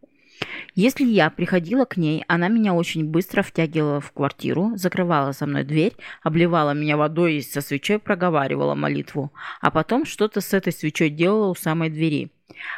Если 0.74 1.04
я 1.04 1.28
приходила 1.30 1.84
к 1.84 1.96
ней, 1.96 2.24
она 2.28 2.48
меня 2.48 2.72
очень 2.72 3.04
быстро 3.04 3.42
втягивала 3.42 4.00
в 4.00 4.12
квартиру, 4.12 4.72
закрывала 4.76 5.32
за 5.32 5.46
мной 5.46 5.64
дверь, 5.64 5.94
обливала 6.22 6.72
меня 6.72 6.96
водой 6.96 7.36
и 7.36 7.42
со 7.42 7.60
свечой 7.60 7.98
проговаривала 7.98 8.74
молитву, 8.74 9.32
а 9.60 9.70
потом 9.70 10.06
что-то 10.06 10.40
с 10.40 10.54
этой 10.54 10.72
свечой 10.72 11.10
делала 11.10 11.50
у 11.50 11.54
самой 11.54 11.90
двери. 11.90 12.30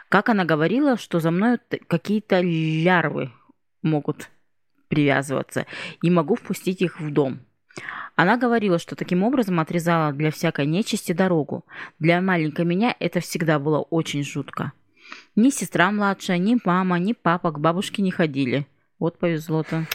Как 0.08 0.28
она 0.28 0.44
говорила, 0.44 0.96
что 0.96 1.20
за 1.20 1.30
мной 1.30 1.58
какие-то 1.86 2.40
лярвы 2.40 3.30
могут 3.82 4.30
привязываться, 4.88 5.66
и 6.02 6.10
могу 6.10 6.34
впустить 6.34 6.82
их 6.82 7.00
в 7.00 7.10
дом. 7.10 7.40
Она 8.14 8.36
говорила, 8.36 8.78
что 8.78 8.94
таким 8.94 9.22
образом 9.22 9.58
отрезала 9.58 10.12
для 10.12 10.30
всякой 10.30 10.66
нечисти 10.66 11.12
дорогу. 11.12 11.64
Для 11.98 12.20
маленькой 12.20 12.66
меня 12.66 12.94
это 13.00 13.20
всегда 13.20 13.58
было 13.58 13.78
очень 13.78 14.22
жутко. 14.22 14.72
Ни 15.34 15.50
сестра 15.50 15.90
младшая, 15.90 16.38
ни 16.38 16.58
мама, 16.64 16.98
ни 16.98 17.14
папа 17.14 17.50
к 17.52 17.58
бабушке 17.58 18.02
не 18.02 18.10
ходили. 18.10 18.66
Вот 18.98 19.18
повезло-то. 19.18 19.86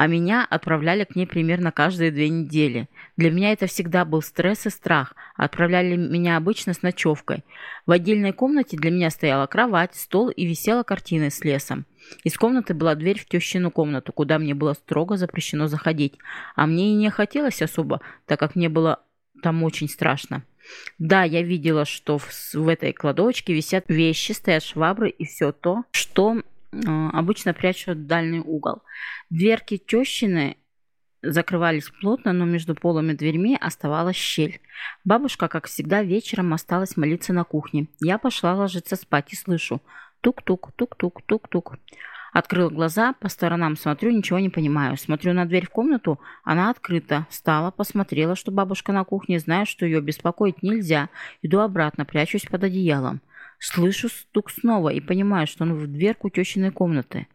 А 0.00 0.06
меня 0.06 0.46
отправляли 0.48 1.04
к 1.04 1.14
ней 1.14 1.26
примерно 1.26 1.72
каждые 1.72 2.10
две 2.10 2.30
недели. 2.30 2.88
Для 3.18 3.30
меня 3.30 3.52
это 3.52 3.66
всегда 3.66 4.06
был 4.06 4.22
стресс 4.22 4.64
и 4.64 4.70
страх. 4.70 5.14
Отправляли 5.36 5.94
меня 5.94 6.38
обычно 6.38 6.72
с 6.72 6.80
ночевкой. 6.80 7.44
В 7.84 7.90
отдельной 7.90 8.32
комнате 8.32 8.78
для 8.78 8.90
меня 8.90 9.10
стояла 9.10 9.46
кровать, 9.46 9.94
стол 9.94 10.30
и 10.30 10.46
висела 10.46 10.84
картина 10.84 11.28
с 11.28 11.44
лесом. 11.44 11.84
Из 12.24 12.34
комнаты 12.38 12.72
была 12.72 12.94
дверь 12.94 13.20
в 13.20 13.26
тещину 13.26 13.70
комнату, 13.70 14.10
куда 14.14 14.38
мне 14.38 14.54
было 14.54 14.72
строго 14.72 15.18
запрещено 15.18 15.66
заходить. 15.66 16.14
А 16.56 16.66
мне 16.66 16.92
и 16.92 16.94
не 16.94 17.10
хотелось 17.10 17.60
особо, 17.60 18.00
так 18.24 18.40
как 18.40 18.56
мне 18.56 18.70
было 18.70 19.00
там 19.42 19.62
очень 19.62 19.90
страшно. 19.90 20.44
Да, 20.98 21.24
я 21.24 21.42
видела, 21.42 21.84
что 21.84 22.16
в, 22.16 22.30
в 22.54 22.68
этой 22.68 22.94
кладовочке 22.94 23.52
висят 23.52 23.84
вещи, 23.88 24.32
стоят 24.32 24.62
швабры 24.62 25.10
и 25.10 25.26
все 25.26 25.52
то, 25.52 25.84
что 25.90 26.42
обычно 26.72 27.54
прячут 27.54 27.98
в 27.98 28.06
дальний 28.06 28.40
угол. 28.40 28.82
Дверки 29.28 29.76
тещины 29.76 30.56
закрывались 31.22 31.90
плотно, 32.00 32.32
но 32.32 32.44
между 32.44 32.74
полыми 32.74 33.12
дверьми 33.12 33.56
оставалась 33.60 34.16
щель. 34.16 34.60
Бабушка, 35.04 35.48
как 35.48 35.66
всегда, 35.66 36.02
вечером 36.02 36.54
осталась 36.54 36.96
молиться 36.96 37.32
на 37.32 37.44
кухне. 37.44 37.88
Я 38.00 38.18
пошла 38.18 38.54
ложиться 38.54 38.96
спать 38.96 39.32
и 39.32 39.36
слышу 39.36 39.80
тук-тук, 40.20 40.72
тук-тук, 40.76 41.22
тук-тук. 41.26 41.76
Открыла 42.32 42.70
глаза, 42.70 43.12
по 43.14 43.28
сторонам 43.28 43.76
смотрю, 43.76 44.12
ничего 44.12 44.38
не 44.38 44.50
понимаю. 44.50 44.96
Смотрю 44.96 45.32
на 45.32 45.46
дверь 45.46 45.66
в 45.66 45.70
комнату, 45.70 46.20
она 46.44 46.70
открыта. 46.70 47.26
Встала, 47.28 47.72
посмотрела, 47.72 48.36
что 48.36 48.52
бабушка 48.52 48.92
на 48.92 49.04
кухне, 49.04 49.40
знаю, 49.40 49.66
что 49.66 49.84
ее 49.84 50.00
беспокоить 50.00 50.62
нельзя. 50.62 51.08
Иду 51.42 51.58
обратно, 51.58 52.04
прячусь 52.04 52.46
под 52.46 52.64
одеялом. 52.64 53.20
Слышу 53.60 54.08
стук 54.08 54.50
снова 54.50 54.88
и 54.88 55.00
понимаю, 55.00 55.46
что 55.46 55.64
он 55.64 55.74
в 55.74 55.86
дверку 55.86 56.30
тещиной 56.30 56.70
комнаты. 56.70 57.26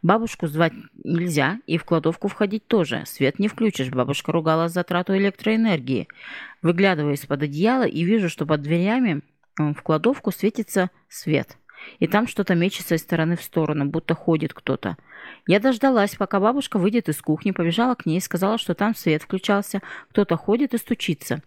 Бабушку 0.00 0.46
звать 0.46 0.72
нельзя 1.04 1.60
и 1.66 1.76
в 1.76 1.84
кладовку 1.84 2.28
входить 2.28 2.66
тоже. 2.66 3.02
Свет 3.04 3.38
не 3.38 3.48
включишь, 3.48 3.90
бабушка 3.90 4.32
ругала 4.32 4.68
за 4.70 4.82
трату 4.82 5.14
электроэнергии. 5.14 6.08
Выглядываю 6.62 7.14
из-под 7.14 7.42
одеяла 7.42 7.86
и 7.86 8.02
вижу, 8.02 8.30
что 8.30 8.46
под 8.46 8.62
дверями 8.62 9.20
в 9.58 9.82
кладовку 9.82 10.32
светится 10.32 10.90
свет. 11.08 11.58
И 11.98 12.06
там 12.06 12.26
что-то 12.26 12.54
мечется 12.54 12.94
из 12.94 13.02
стороны 13.02 13.36
в 13.36 13.42
сторону, 13.42 13.86
будто 13.86 14.14
ходит 14.14 14.54
кто-то. 14.54 14.96
Я 15.46 15.60
дождалась, 15.60 16.14
пока 16.16 16.40
бабушка 16.40 16.78
выйдет 16.78 17.08
из 17.08 17.20
кухни, 17.20 17.50
побежала 17.50 17.94
к 17.94 18.06
ней 18.06 18.18
и 18.18 18.22
сказала, 18.22 18.58
что 18.58 18.74
там 18.74 18.94
свет 18.94 19.22
включался, 19.22 19.80
кто-то 20.10 20.36
ходит 20.36 20.74
и 20.74 20.78
стучится. 20.78 21.42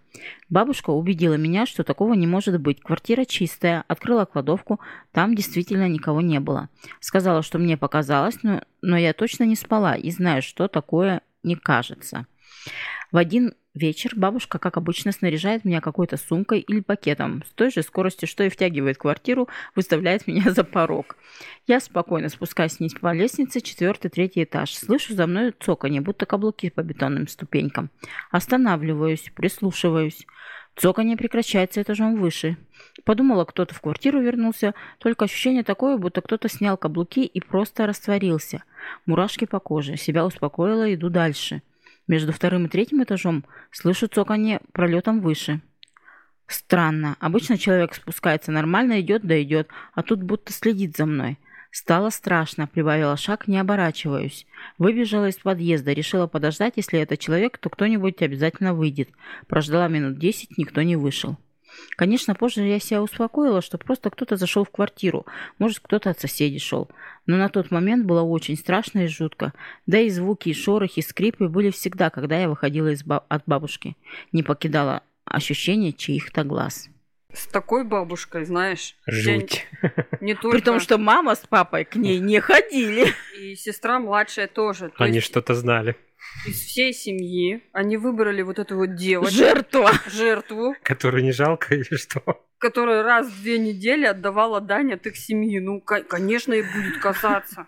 Бабушка 0.49 0.89
убедила 0.89 1.35
меня, 1.35 1.65
что 1.65 1.83
такого 1.83 2.13
не 2.13 2.27
может 2.27 2.59
быть. 2.59 2.81
Квартира 2.81 3.25
чистая, 3.25 3.83
открыла 3.87 4.25
кладовку, 4.25 4.79
там 5.11 5.35
действительно 5.35 5.87
никого 5.87 6.21
не 6.21 6.39
было. 6.39 6.69
Сказала, 6.99 7.41
что 7.43 7.59
мне 7.59 7.77
показалось, 7.77 8.43
но, 8.43 8.61
но 8.81 8.97
я 8.97 9.13
точно 9.13 9.43
не 9.43 9.55
спала 9.55 9.95
и 9.95 10.11
знаю, 10.11 10.41
что 10.41 10.67
такое 10.67 11.21
не 11.43 11.55
кажется. 11.55 12.27
В 13.11 13.17
один 13.17 13.53
вечер 13.73 14.13
бабушка, 14.15 14.59
как 14.59 14.77
обычно, 14.77 15.11
снаряжает 15.11 15.65
меня 15.65 15.81
какой-то 15.81 16.17
сумкой 16.17 16.59
или 16.59 16.81
пакетом. 16.81 17.43
С 17.47 17.51
той 17.51 17.71
же 17.71 17.83
скоростью, 17.83 18.27
что 18.27 18.43
и 18.43 18.49
втягивает 18.49 18.97
квартиру, 18.97 19.47
выставляет 19.75 20.27
меня 20.27 20.51
за 20.51 20.63
порог. 20.63 21.15
Я 21.67 21.79
спокойно 21.79 22.29
спускаюсь 22.29 22.79
вниз 22.79 22.93
по 22.93 23.13
лестнице, 23.13 23.61
четвертый, 23.61 24.09
третий 24.09 24.43
этаж. 24.43 24.73
Слышу 24.73 25.13
за 25.13 25.27
мной 25.27 25.53
цоканье, 25.59 26.01
будто 26.01 26.25
каблуки 26.25 26.69
по 26.69 26.83
бетонным 26.83 27.27
ступенькам. 27.27 27.89
Останавливаюсь, 28.31 29.31
прислушиваюсь. 29.35 30.25
Цоканье 30.75 31.17
прекращается 31.17 31.81
этажом 31.81 32.15
выше. 32.15 32.57
Подумала, 33.03 33.45
кто-то 33.45 33.75
в 33.75 33.81
квартиру 33.81 34.21
вернулся, 34.21 34.73
только 34.99 35.25
ощущение 35.25 35.63
такое, 35.63 35.97
будто 35.97 36.21
кто-то 36.21 36.49
снял 36.49 36.77
каблуки 36.77 37.25
и 37.25 37.41
просто 37.41 37.85
растворился. 37.85 38.63
Мурашки 39.05 39.45
по 39.45 39.59
коже. 39.59 39.97
Себя 39.97 40.25
успокоила, 40.25 40.93
иду 40.93 41.09
дальше. 41.09 41.61
Между 42.11 42.33
вторым 42.33 42.65
и 42.65 42.67
третьим 42.67 43.01
этажом 43.01 43.45
слышу 43.71 44.05
цоканье 44.09 44.59
пролетом 44.73 45.21
выше. 45.21 45.61
Странно. 46.45 47.15
Обычно 47.21 47.57
человек 47.57 47.95
спускается 47.95 48.51
нормально, 48.51 48.99
идет 48.99 49.21
да 49.21 49.41
идет, 49.41 49.69
а 49.93 50.03
тут 50.03 50.21
будто 50.21 50.51
следит 50.51 50.97
за 50.97 51.05
мной. 51.05 51.39
Стало 51.71 52.09
страшно, 52.09 52.67
прибавила 52.67 53.15
шаг, 53.15 53.47
не 53.47 53.57
оборачиваюсь. 53.57 54.45
Выбежала 54.77 55.29
из 55.29 55.37
подъезда, 55.37 55.93
решила 55.93 56.27
подождать, 56.27 56.73
если 56.75 56.99
это 56.99 57.15
человек, 57.15 57.57
то 57.57 57.69
кто-нибудь 57.69 58.21
обязательно 58.21 58.73
выйдет. 58.73 59.07
Прождала 59.47 59.87
минут 59.87 60.19
десять, 60.19 60.57
никто 60.57 60.81
не 60.81 60.97
вышел. 60.97 61.37
Конечно, 61.95 62.35
позже 62.35 62.63
я 62.63 62.79
себя 62.79 63.01
успокоила, 63.01 63.61
что 63.61 63.77
просто 63.77 64.09
кто-то 64.09 64.35
зашел 64.35 64.63
в 64.63 64.71
квартиру, 64.71 65.25
может, 65.59 65.79
кто-то 65.79 66.09
от 66.09 66.19
соседей 66.19 66.59
шел. 66.59 66.89
Но 67.25 67.37
на 67.37 67.49
тот 67.49 67.71
момент 67.71 68.05
было 68.05 68.21
очень 68.21 68.57
страшно 68.57 68.99
и 68.99 69.07
жутко. 69.07 69.53
Да 69.85 69.99
и 69.99 70.09
звуки, 70.09 70.49
и 70.49 70.53
шорохи, 70.53 70.99
и 70.99 71.03
скрипы 71.03 71.47
были 71.47 71.69
всегда, 71.69 72.09
когда 72.09 72.39
я 72.39 72.49
выходила 72.49 72.87
из 72.87 73.03
ба- 73.03 73.25
от 73.29 73.43
бабушки. 73.45 73.95
Не 74.31 74.43
покидала 74.43 75.03
ощущение 75.25 75.93
чьих-то 75.93 76.43
глаз. 76.43 76.89
С 77.33 77.47
такой 77.47 77.83
бабушкой, 77.83 78.45
знаешь, 78.45 78.95
Жуть. 79.07 79.65
не 80.19 80.33
только... 80.41 80.57
При 80.57 80.61
том, 80.63 80.79
что 80.79 80.97
мама 80.97 81.35
с 81.35 81.39
папой 81.39 81.85
к 81.85 81.95
ней 81.95 82.19
не 82.19 82.39
ходили. 82.39 83.13
И 83.39 83.55
сестра 83.55 83.99
младшая 83.99 84.47
тоже. 84.47 84.89
То 84.89 85.03
Они 85.05 85.15
есть 85.15 85.27
что-то 85.27 85.53
знали, 85.55 85.95
из 86.45 86.55
всей 86.61 86.93
семьи 86.93 87.63
они 87.73 87.97
выбрали 87.97 88.41
вот 88.41 88.59
эту 88.59 88.77
вот 88.77 88.95
девочку, 88.95 89.33
Жертва. 89.35 89.91
жертву, 90.07 90.75
которую 90.83 91.23
не 91.23 91.31
жалко 91.31 91.75
или 91.75 91.95
что? 91.95 92.21
которая 92.57 93.01
раз 93.01 93.27
в 93.27 93.41
две 93.41 93.57
недели 93.57 94.05
отдавала 94.05 94.61
дань 94.61 94.93
от 94.93 95.07
их 95.07 95.17
семьи. 95.17 95.57
Ну, 95.59 95.81
ко- 95.81 96.03
конечно, 96.03 96.53
и 96.53 96.61
будет 96.61 96.99
казаться. 96.99 97.67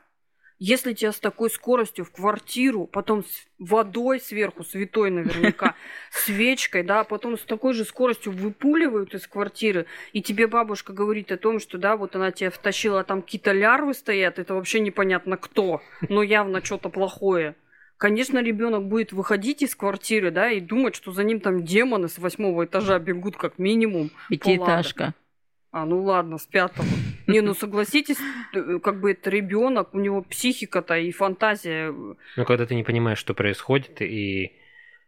Если 0.60 0.94
тебя 0.94 1.12
с 1.12 1.20
такой 1.20 1.50
скоростью 1.50 2.06
в 2.06 2.12
квартиру, 2.12 2.86
потом 2.86 3.24
с 3.24 3.46
водой 3.60 4.20
сверху, 4.20 4.64
святой 4.64 5.10
наверняка, 5.10 5.76
свечкой, 6.12 6.84
да, 6.84 7.04
потом 7.04 7.38
с 7.38 7.42
такой 7.42 7.74
же 7.74 7.86
скоростью 7.86 8.32
выпуливают 8.32 9.14
из 9.14 9.28
квартиры, 9.28 9.86
и 10.14 10.22
тебе 10.22 10.48
бабушка 10.48 10.94
говорит 10.94 11.32
о 11.32 11.38
том, 11.38 11.60
что, 11.60 11.78
да, 11.78 11.98
вот 11.98 12.16
она 12.16 12.32
тебя 12.32 12.52
втащила, 12.52 13.02
а 13.02 13.04
там 13.04 13.22
какие-то 13.22 13.52
лярвы 13.52 13.94
стоят, 13.94 14.40
это 14.40 14.54
вообще 14.54 14.80
непонятно 14.80 15.38
кто, 15.38 15.82
но 16.08 16.24
явно 16.24 16.64
что-то 16.64 16.90
плохое. 16.90 17.56
Конечно, 17.98 18.40
ребенок 18.40 18.86
будет 18.88 19.14
выходить 19.14 19.62
из 19.62 19.76
квартиры, 19.76 20.30
да, 20.30 20.52
и 20.52 20.60
думать, 20.60 20.96
что 20.96 21.12
за 21.12 21.24
ним 21.24 21.40
там 21.40 21.64
демоны 21.64 22.10
с 22.10 22.18
восьмого 22.18 22.66
этажа 22.66 23.00
бегут 23.00 23.38
как 23.38 23.58
минимум. 23.58 24.12
Пятиэтажка. 24.30 25.14
А, 25.72 25.86
ну 25.86 26.04
ладно, 26.04 26.38
с 26.38 26.46
пятого. 26.46 26.86
Не, 27.28 27.42
ну 27.42 27.54
согласитесь, 27.54 28.18
э, 28.54 28.80
как 28.80 29.00
бы 29.00 29.12
это 29.12 29.30
ребенок, 29.30 29.94
у 29.94 30.00
него 30.00 30.22
психика-то 30.22 30.98
и 30.98 31.12
фантазия. 31.12 31.92
Ну, 31.92 32.46
когда 32.46 32.66
ты 32.66 32.76
не 32.76 32.84
понимаешь, 32.84 33.18
что 33.18 33.34
происходит, 33.34 34.02
и 34.02 34.54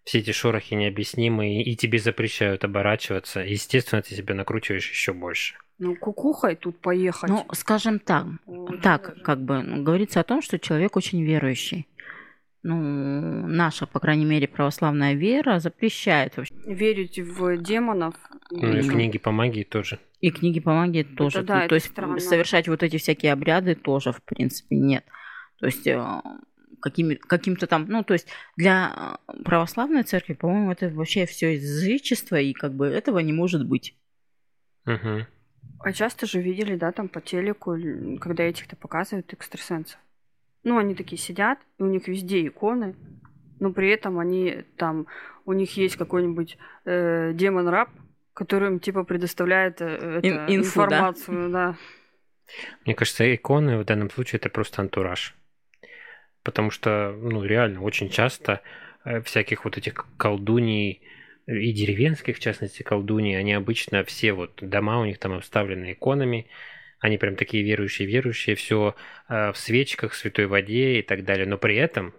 все 0.04 0.19
эти 0.19 0.32
шорохи 0.32 0.75
необъяснимые, 0.75 1.63
и 1.63 1.75
тебе 1.75 1.99
запрещают 1.99 2.63
оборачиваться, 2.63 3.41
естественно, 3.41 4.01
ты 4.01 4.15
себя 4.15 4.36
накручиваешь 4.36 4.89
еще 4.89 5.13
больше. 5.13 5.56
Ну, 5.78 5.95
кукухой 5.95 6.56
тут 6.56 6.80
поехать. 6.80 7.30
Ну, 7.30 7.45
скажем 7.51 7.99
так, 7.99 8.28
Ой, 8.45 8.80
так, 8.82 9.10
даже. 9.10 9.21
как 9.21 9.41
бы 9.41 9.62
ну, 9.62 9.84
говорится 9.84 10.21
о 10.21 10.23
том, 10.23 10.41
что 10.41 10.58
человек 10.58 10.95
очень 10.95 11.21
верующий. 11.23 11.88
Ну, 12.67 13.45
наша, 13.47 13.86
по 13.86 13.99
крайней 13.99 14.25
мере, 14.25 14.47
православная 14.47 15.13
вера 15.13 15.60
запрещает 15.60 16.36
вообще. 16.36 16.51
Верить 16.65 17.19
в 17.19 17.58
демонов. 17.62 18.15
Ну, 18.49 18.73
и 18.73 18.80
Мгм. 18.82 18.89
книги 18.89 19.19
по 19.19 19.30
магии 19.32 19.63
тоже. 19.63 19.99
И 20.19 20.32
книги 20.32 20.60
по 20.60 20.73
магии 20.73 21.04
тоже. 21.04 21.43
да, 21.43 21.54
То- 21.54 21.60
это 21.60 21.69
То 21.69 21.75
есть 21.75 21.91
странно. 21.91 22.19
совершать 22.19 22.67
вот 22.67 22.82
эти 22.82 22.97
всякие 22.97 23.34
обряды 23.34 23.75
тоже, 23.75 24.12
в 24.12 24.23
принципе, 24.23 24.78
нет. 24.78 25.06
То 25.60 25.67
есть 25.67 25.86
э, 25.86 26.01
какими, 26.82 27.13
каким-то 27.13 27.67
там, 27.67 27.86
ну, 27.88 28.04
то 28.04 28.13
есть 28.13 28.28
для 28.58 29.17
э, 29.28 29.43
православной 29.43 30.01
церкви, 30.01 30.34
по-моему, 30.34 30.71
это 30.71 30.89
вообще 30.89 31.28
все 31.28 31.54
язычество, 31.54 32.38
и 32.38 32.51
как 32.54 32.73
бы 32.73 32.88
этого 32.88 33.19
не 33.19 33.32
может 33.34 33.67
быть. 33.67 33.95
Мгм. 34.86 35.28
А 35.82 35.93
часто 35.93 36.25
же 36.25 36.41
видели, 36.41 36.75
да, 36.78 36.91
там 36.91 37.10
по 37.10 37.21
телеку, 37.21 37.78
когда 38.19 38.43
этих-то 38.43 38.75
показывают 38.75 39.32
экстрасенсов. 39.34 39.99
Ну, 40.65 40.80
они 40.80 40.95
такие 40.95 41.17
сидят, 41.19 41.60
и 41.78 41.84
у 41.84 41.86
них 41.86 42.08
везде 42.08 42.45
иконы, 42.45 42.95
но 43.60 43.71
при 43.71 43.89
этом 43.89 44.17
они 44.17 44.63
там, 44.78 45.06
у 45.45 45.54
них 45.54 45.78
есть 45.78 45.95
какой-нибудь 45.95 46.58
э, 46.86 47.34
демон-раб, 47.34 47.89
который 48.34 48.69
им 48.69 48.80
типа 48.80 49.04
предоставляет 49.04 49.80
э, 49.80 49.86
это, 49.86 50.28
Ин- 50.28 50.36
инфу, 50.47 50.80
да? 50.80 50.86
информацию, 50.88 51.49
да. 51.51 51.75
Мне 52.84 52.95
кажется, 52.95 53.34
иконы 53.34 53.78
в 53.78 53.86
данном 53.86 54.10
случае 54.10 54.39
это 54.39 54.49
просто 54.49 54.82
антураж. 54.82 55.36
Потому 56.43 56.71
что, 56.71 57.15
ну, 57.15 57.43
реально, 57.43 57.82
очень 57.82 58.10
часто 58.10 58.62
э, 59.04 59.21
всяких 59.21 59.65
вот 59.65 59.78
этих 59.78 60.08
колдуний 60.17 61.04
и 61.45 61.71
деревенских, 61.73 62.38
в 62.38 62.39
частности, 62.39 62.82
колдуний, 62.82 63.38
они 63.38 63.54
обычно 63.54 64.04
все 64.04 64.34
вот 64.34 64.58
дома 64.62 64.99
у 64.99 65.06
них 65.06 65.19
там 65.19 65.34
обставлены 65.34 65.91
иконами, 65.91 66.47
они 67.05 67.17
прям 67.17 67.35
такие 67.35 67.63
верующие-верующие, 67.63 68.55
все 68.55 68.95
в 69.29 69.53
свечках, 69.55 70.11
в 70.11 70.15
святой 70.15 70.47
воде 70.47 70.99
и 70.99 71.01
так 71.01 71.23
далее. 71.23 71.45
Но 71.45 71.57
при 71.57 71.75
этом 71.75 72.13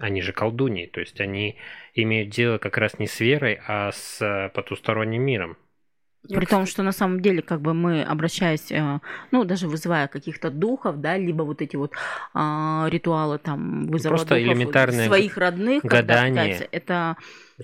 они 0.00 0.22
же 0.22 0.32
колдуньи, 0.32 0.86
то 0.86 1.00
есть 1.00 1.20
они 1.20 1.56
имеют 1.94 2.30
дело 2.30 2.58
как 2.58 2.78
раз 2.78 2.98
не 2.98 3.06
с 3.06 3.20
верой, 3.20 3.60
а 3.66 3.92
с 3.92 4.20
э, 4.22 4.48
потусторонним 4.54 5.22
миром. 5.22 5.56
При 6.28 6.44
том, 6.44 6.66
что 6.66 6.82
на 6.82 6.92
самом 6.92 7.20
деле, 7.20 7.40
как 7.40 7.60
бы 7.60 7.72
мы 7.72 8.02
обращаясь, 8.02 8.70
э, 8.72 9.00
ну, 9.30 9.44
даже 9.44 9.68
вызывая 9.68 10.08
каких-то 10.08 10.50
духов, 10.50 11.00
да, 11.00 11.16
либо 11.16 11.42
вот 11.42 11.62
эти 11.62 11.76
вот 11.76 11.92
а, 12.34 12.88
ритуалы 12.90 13.38
там 13.38 13.86
вызова 13.86 14.14
Просто 14.14 14.36
духов 14.36 14.54
элементарное 14.54 15.06
своих 15.06 15.36
родных, 15.36 15.82
когда 15.82 16.02
гадание. 16.02 16.54
это 16.56 16.68
Это 16.72 17.16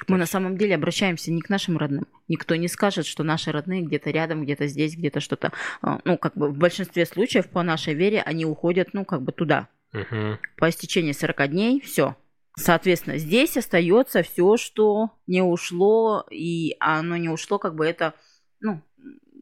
мы 0.09 0.19
на 0.19 0.27
самом 0.27 0.57
деле 0.57 0.75
обращаемся 0.75 1.33
не 1.33 1.41
к 1.41 1.49
нашим 1.49 1.79
родным. 1.79 2.07
Никто 2.29 2.55
не 2.57 2.69
скажет, 2.69 3.07
что 3.07 3.23
наши 3.25 3.53
родные 3.53 3.83
где-то 3.83 4.11
рядом, 4.11 4.43
где-то 4.45 4.67
здесь, 4.67 4.97
где-то 4.97 5.21
что-то. 5.21 5.53
а, 5.83 6.01
Ну, 6.05 6.19
как 6.19 6.35
бы 6.35 6.51
в 6.51 6.57
большинстве 6.57 7.07
случаев 7.07 7.49
по 7.49 7.63
нашей 7.63 7.95
вере 7.95 8.23
они 8.23 8.45
уходят, 8.45 8.91
ну, 8.93 9.05
как 9.05 9.23
бы 9.23 9.33
туда. 9.33 9.69
Мгм. 9.93 10.39
По 10.57 10.69
истечении 10.69 11.13
40 11.13 11.49
дней 11.49 11.81
все. 11.81 12.17
Соответственно, 12.59 13.19
здесь 13.19 13.57
остается 13.57 14.23
все, 14.23 14.57
что 14.57 15.11
не 15.27 15.43
ушло, 15.43 16.27
и 16.31 16.77
оно 16.81 17.17
не 17.17 17.29
ушло, 17.29 17.59
как 17.59 17.75
бы 17.75 17.85
это, 17.87 18.15
ну, 18.61 18.81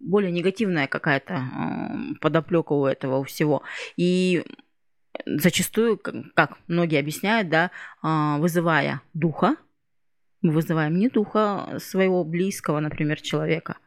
более 0.01 0.33
негативная 0.33 0.87
какая-то 0.87 1.35
м, 1.35 2.19
подоплека 2.21 2.73
у 2.73 2.87
этого 2.87 3.25
всего. 3.25 3.63
И 3.97 4.45
зачастую, 5.27 5.97
как 5.99 6.15
как 6.35 6.59
многие 6.67 6.99
объясняют, 6.99 7.49
да, 7.49 7.71
а, 8.03 8.39
вызывая 8.39 9.01
духа, 9.15 9.57
мы 10.45 10.53
вызываем 10.53 10.99
не 10.99 11.09
духа 11.09 11.79
своего 11.79 12.23
близкого, 12.23 12.79
например, 12.79 13.21
человека, 13.21 13.79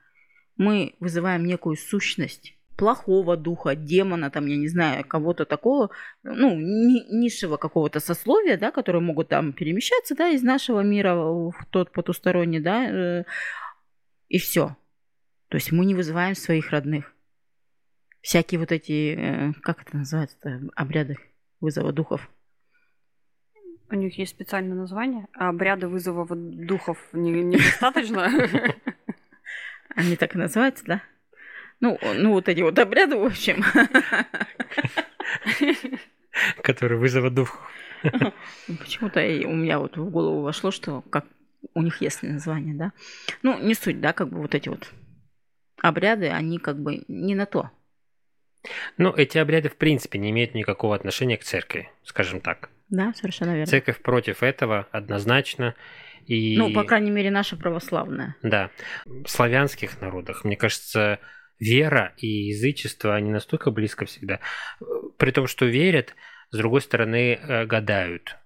мы 0.58 0.96
вызываем 1.00 1.46
некую 1.46 1.78
сущность 1.78 2.58
плохого 2.76 3.38
духа, 3.38 3.76
демона, 3.76 4.32
там, 4.32 4.48
я 4.48 4.58
не 4.58 4.68
знаю, 4.68 5.06
кого-то 5.06 5.46
такого, 5.46 5.92
ну, 6.24 6.56
ни- 6.56 7.16
низшего 7.16 7.58
какого-то 7.58 8.00
сословия, 8.00 8.58
да, 8.58 8.72
которые 8.72 9.02
могут 9.02 9.30
там 9.30 9.54
перемещаться, 9.54 10.16
да, 10.16 10.30
из 10.30 10.42
нашего 10.42 10.82
мира 10.82 11.16
в 11.16 11.54
тот 11.70 11.92
потусторонний, 11.92 12.60
да, 12.60 12.90
э, 12.90 13.24
и 14.28 14.40
все. 14.40 14.76
То 15.50 15.58
есть 15.58 15.72
мы 15.72 15.86
не 15.86 15.94
вызываем 15.94 16.36
своих 16.36 16.72
родных. 16.72 17.14
Всякие 18.22 18.60
вот 18.60 18.72
эти, 18.72 19.16
э, 19.16 19.54
как 19.62 19.84
это 19.84 19.98
называется, 19.98 20.62
обряды 20.76 21.18
вызова 21.60 21.92
духов. 21.92 22.30
У 23.90 23.96
них 23.96 24.18
есть 24.18 24.32
специальное 24.32 24.76
название, 24.76 25.28
а 25.34 25.50
обряды 25.50 25.88
вызова 25.88 26.28
духов 26.36 26.98
не- 27.14 27.44
недостаточно. 27.44 28.30
Они 29.96 30.16
так 30.16 30.36
и 30.36 30.38
называются, 30.38 30.84
да? 30.86 31.02
Ну, 31.80 31.98
ну 32.16 32.34
вот 32.34 32.50
эти 32.50 32.62
вот 32.62 32.78
обряды, 32.80 33.18
в 33.18 33.26
общем. 33.26 33.64
Который 36.62 36.98
вызовет 36.98 37.34
дух. 37.34 37.70
Почему-то 38.68 39.20
и 39.26 39.46
у 39.46 39.54
меня 39.54 39.80
вот 39.80 39.98
в 39.98 40.10
голову 40.10 40.42
вошло, 40.42 40.72
что 40.72 41.02
как 41.10 41.26
у 41.74 41.82
них 41.82 42.02
есть 42.02 42.24
название, 42.24 42.76
да. 42.76 42.92
Ну, 43.42 43.58
не 43.60 43.74
суть, 43.74 44.02
да, 44.02 44.14
как 44.14 44.30
бы 44.30 44.42
вот 44.42 44.54
эти 44.54 44.70
вот 44.70 44.92
обряды, 45.82 46.30
они 46.30 46.60
как 46.60 46.80
бы 46.80 47.04
не 47.08 47.36
на 47.36 47.46
то. 47.46 47.72
Ну, 48.98 49.14
эти 49.14 49.38
обряды, 49.38 49.70
в 49.70 49.78
принципе, 49.78 50.20
не 50.20 50.32
имеют 50.32 50.54
никакого 50.56 50.96
отношения 50.96 51.38
к 51.38 51.44
церкви, 51.44 51.90
скажем 52.04 52.42
так. 52.42 52.70
Да, 52.90 53.14
совершенно 53.14 53.52
верно. 53.52 53.66
Церковь 53.66 54.02
против 54.02 54.44
этого 54.44 54.88
однозначно. 54.92 55.76
И, 56.26 56.58
Ну, 56.58 56.74
по 56.74 56.84
крайней 56.84 57.12
мере, 57.12 57.32
наша 57.32 57.56
православная. 57.56 58.36
да, 58.44 58.70
в 59.06 59.28
славянских 59.28 60.02
народах, 60.02 60.44
мне 60.44 60.58
кажется, 60.58 61.20
вера 61.60 62.14
и 62.18 62.28
язычество, 62.28 63.16
они 63.16 63.32
настолько 63.32 63.72
близко 63.72 64.06
всегда. 64.06 64.40
При 65.18 65.32
том, 65.32 65.48
что 65.48 65.66
верят, 65.66 66.16
с 66.52 66.58
другой 66.58 66.82
стороны, 66.82 67.36
э, 67.36 67.66
гадают. 67.66 68.38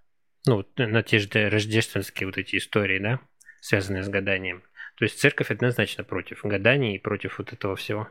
Ну, 0.47 0.65
на 0.77 1.03
те 1.03 1.19
же 1.19 1.27
рождественские 1.49 2.27
вот 2.27 2.37
эти 2.37 2.55
истории, 2.57 2.99
да, 2.99 3.19
связанные 3.61 4.03
с 4.03 4.09
гаданием. 4.09 4.63
То 4.97 5.05
есть 5.05 5.19
церковь 5.19 5.51
однозначно 5.51 6.03
против 6.03 6.43
гаданий 6.43 6.95
и 6.95 6.99
против 6.99 7.37
вот 7.39 7.53
этого 7.53 7.75
всего. 7.75 8.07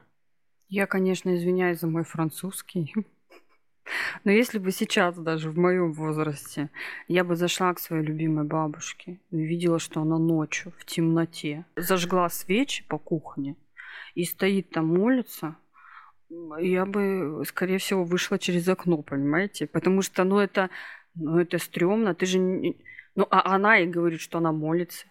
Я, 0.69 0.87
конечно, 0.87 1.35
извиняюсь 1.35 1.81
за 1.81 1.87
мой 1.89 2.05
французский. 2.05 2.93
Но 4.25 4.31
если 4.31 4.59
бы 4.59 4.71
сейчас, 4.73 5.17
даже 5.17 5.51
в 5.51 5.59
моем 5.59 5.93
возрасте, 5.93 6.71
я 7.09 7.25
бы 7.25 7.37
зашла 7.37 7.75
к 7.75 7.81
своей 7.81 8.05
любимой 8.05 8.45
бабушке 8.45 9.21
и 9.31 9.37
увидела, 9.37 9.79
что 9.79 10.03
она 10.03 10.19
ночью 10.19 10.73
в 10.79 10.85
темноте 10.85 11.65
зажгла 11.77 12.29
свечи 12.29 12.85
по 12.89 12.99
кухне 12.99 13.57
и 14.15 14.25
стоит 14.25 14.71
там 14.71 14.87
молится, 14.87 15.57
я 16.61 16.87
бы, 16.87 17.43
скорее 17.47 17.79
всего, 17.79 18.05
вышла 18.05 18.39
через 18.39 18.69
окно, 18.69 19.03
понимаете? 19.03 19.67
Потому 19.67 20.03
что, 20.03 20.25
ну, 20.25 20.39
это, 20.39 20.71
ну, 21.15 21.39
это 21.39 21.59
стрёмно. 21.59 22.15
Ты 22.15 22.27
же... 22.27 22.39
Ну, 22.39 23.27
а 23.31 23.55
она 23.55 23.79
и 23.79 23.87
говорит, 23.87 24.21
что 24.21 24.39
она 24.39 24.53
молится. 24.53 25.07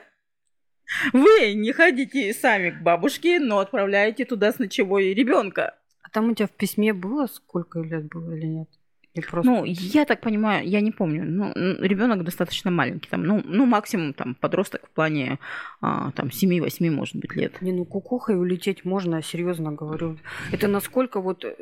Вы 1.14 1.54
не 1.54 1.72
ходите 1.72 2.34
сами 2.34 2.72
к 2.72 2.82
бабушке, 2.82 3.40
но 3.40 3.60
отправляете 3.60 4.26
туда 4.26 4.52
с 4.52 4.60
ночевой 4.60 5.14
ребенка. 5.14 5.76
А 6.02 6.10
там 6.10 6.30
у 6.32 6.36
тебя 6.36 6.48
в 6.48 6.52
письме 6.52 6.94
было 6.94 7.28
сколько 7.28 7.80
лет 7.80 8.06
было 8.10 8.34
или 8.36 8.46
нет? 8.48 8.70
Или 9.16 9.26
просто... 9.26 9.52
Ну, 9.52 9.64
я 9.66 10.06
так 10.06 10.22
понимаю, 10.22 10.68
я 10.68 10.82
не 10.82 10.92
помню. 10.92 11.24
Ну, 11.24 11.54
ребенок 11.84 12.24
достаточно 12.24 12.72
маленький, 12.72 13.10
там, 13.10 13.24
ну, 13.24 13.42
ну, 13.46 13.66
максимум 13.66 14.14
там 14.14 14.36
подросток 14.36 14.82
в 14.88 14.90
плане 14.90 15.38
а, 15.82 16.12
там 16.12 16.28
7-8, 16.30 16.90
может 16.90 17.16
быть, 17.16 17.36
лет. 17.36 17.62
Не, 17.62 17.72
ну 17.74 17.86
кукухой 17.86 18.36
улететь 18.40 18.86
можно, 18.86 19.22
серьезно 19.22 19.72
говорю. 19.72 20.18
Это 20.52 20.68
насколько 20.68 21.22
вот... 21.22 21.46
э, 21.46 21.56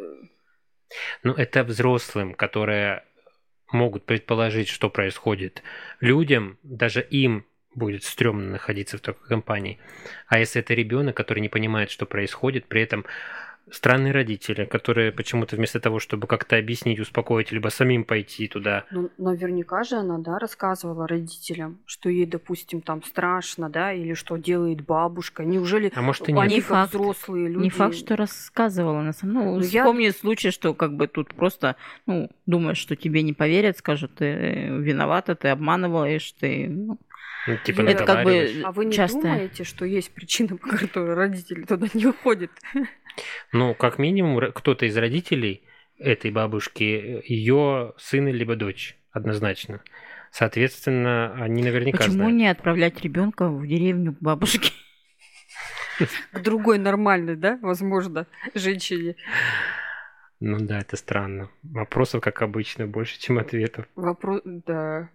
Ну, 1.23 1.33
это 1.33 1.63
взрослым, 1.63 2.33
которые 2.33 3.03
могут 3.73 4.05
предположить, 4.05 4.69
что 4.69 4.89
происходит. 4.89 5.61
Людям, 5.99 6.57
даже 6.63 7.01
им 7.01 7.45
будет 7.75 8.03
стрёмно 8.03 8.51
находиться 8.51 8.97
в 8.97 9.01
такой 9.01 9.27
компании. 9.27 9.77
А 10.27 10.39
если 10.39 10.61
это 10.61 10.73
ребенок, 10.73 11.15
который 11.17 11.39
не 11.39 11.49
понимает, 11.49 11.89
что 11.91 12.05
происходит, 12.05 12.65
при 12.65 12.81
этом 12.81 13.05
странные 13.69 14.11
родители, 14.13 14.65
которые 14.65 15.11
почему-то 15.11 15.55
вместо 15.55 15.79
того, 15.79 15.99
чтобы 15.99 16.27
как-то 16.27 16.57
объяснить, 16.57 16.99
успокоить, 16.99 17.51
либо 17.51 17.69
самим 17.69 18.03
пойти 18.03 18.47
туда, 18.47 18.85
Ну, 18.91 19.09
наверняка 19.17 19.83
же 19.83 19.95
она, 19.95 20.17
да, 20.17 20.39
рассказывала 20.39 21.07
родителям, 21.07 21.79
что 21.85 22.09
ей, 22.09 22.25
допустим, 22.25 22.81
там 22.81 23.03
страшно, 23.03 23.69
да, 23.69 23.93
или 23.93 24.13
что 24.13 24.37
делает 24.37 24.81
бабушка. 24.81 25.43
Неужели 25.45 25.91
а 25.95 26.01
может 26.01 26.27
и 26.27 26.33
они. 26.33 26.55
Не 26.55 26.61
факт. 26.61 26.93
взрослые 26.93 27.47
люди... 27.47 27.63
Не 27.63 27.69
факт, 27.69 27.95
что 27.95 28.15
рассказывала 28.15 29.01
на 29.01 29.13
самом 29.13 29.33
Ну, 29.33 29.55
Ну, 29.57 29.59
я- 29.61 29.83
вспомни 29.83 30.09
случай, 30.09 30.51
что 30.51 30.73
как 30.73 30.95
бы 30.95 31.07
тут 31.07 31.33
просто, 31.33 31.75
ну, 32.05 32.29
думаешь, 32.45 32.77
что 32.77 32.95
тебе 32.95 33.21
не 33.21 33.33
поверят, 33.33 33.77
скажут, 33.77 34.15
ты 34.15 34.67
виновата, 34.69 35.35
ты 35.35 35.49
обманываешь, 35.49 36.31
ты... 36.33 36.67
ну, 36.69 36.97
Ну, 37.47 37.57
типа 37.63 37.81
Это 37.81 38.05
как 38.05 38.23
бы. 38.23 38.61
А 38.63 38.71
вы 38.71 38.85
не 38.85 38.91
часто. 38.91 39.21
думаете, 39.21 39.63
что 39.63 39.85
есть 39.85 40.11
причина, 40.13 40.57
по 40.57 40.67
которой 40.67 41.15
родители 41.15 41.63
туда 41.63 41.87
не 41.93 42.05
уходят? 42.05 42.51
Ну, 43.51 43.73
как 43.75 43.99
минимум, 43.99 44.51
кто-то 44.53 44.85
из 44.85 44.97
родителей 44.97 45.63
этой 45.97 46.31
бабушки, 46.31 47.21
ее 47.25 47.93
сын 47.97 48.27
либо 48.27 48.55
дочь, 48.55 48.97
однозначно. 49.11 49.81
Соответственно, 50.31 51.33
они 51.35 51.61
наверняка 51.61 51.99
Почему 51.99 52.13
знают. 52.13 52.35
не 52.35 52.47
отправлять 52.47 53.01
ребенка 53.01 53.49
в 53.49 53.67
деревню 53.67 54.13
к 54.13 54.19
бабушке? 54.19 54.71
К 56.31 56.39
другой 56.39 56.79
нормальной, 56.79 57.35
да, 57.35 57.59
возможно, 57.61 58.25
женщине. 58.55 59.15
Ну 60.39 60.57
да, 60.59 60.79
это 60.79 60.95
странно. 60.95 61.49
Вопросов, 61.61 62.21
как 62.21 62.41
обычно, 62.41 62.87
больше, 62.87 63.19
чем 63.19 63.37
ответов. 63.37 63.85
Вопрос, 63.95 64.41
да. 64.45 65.09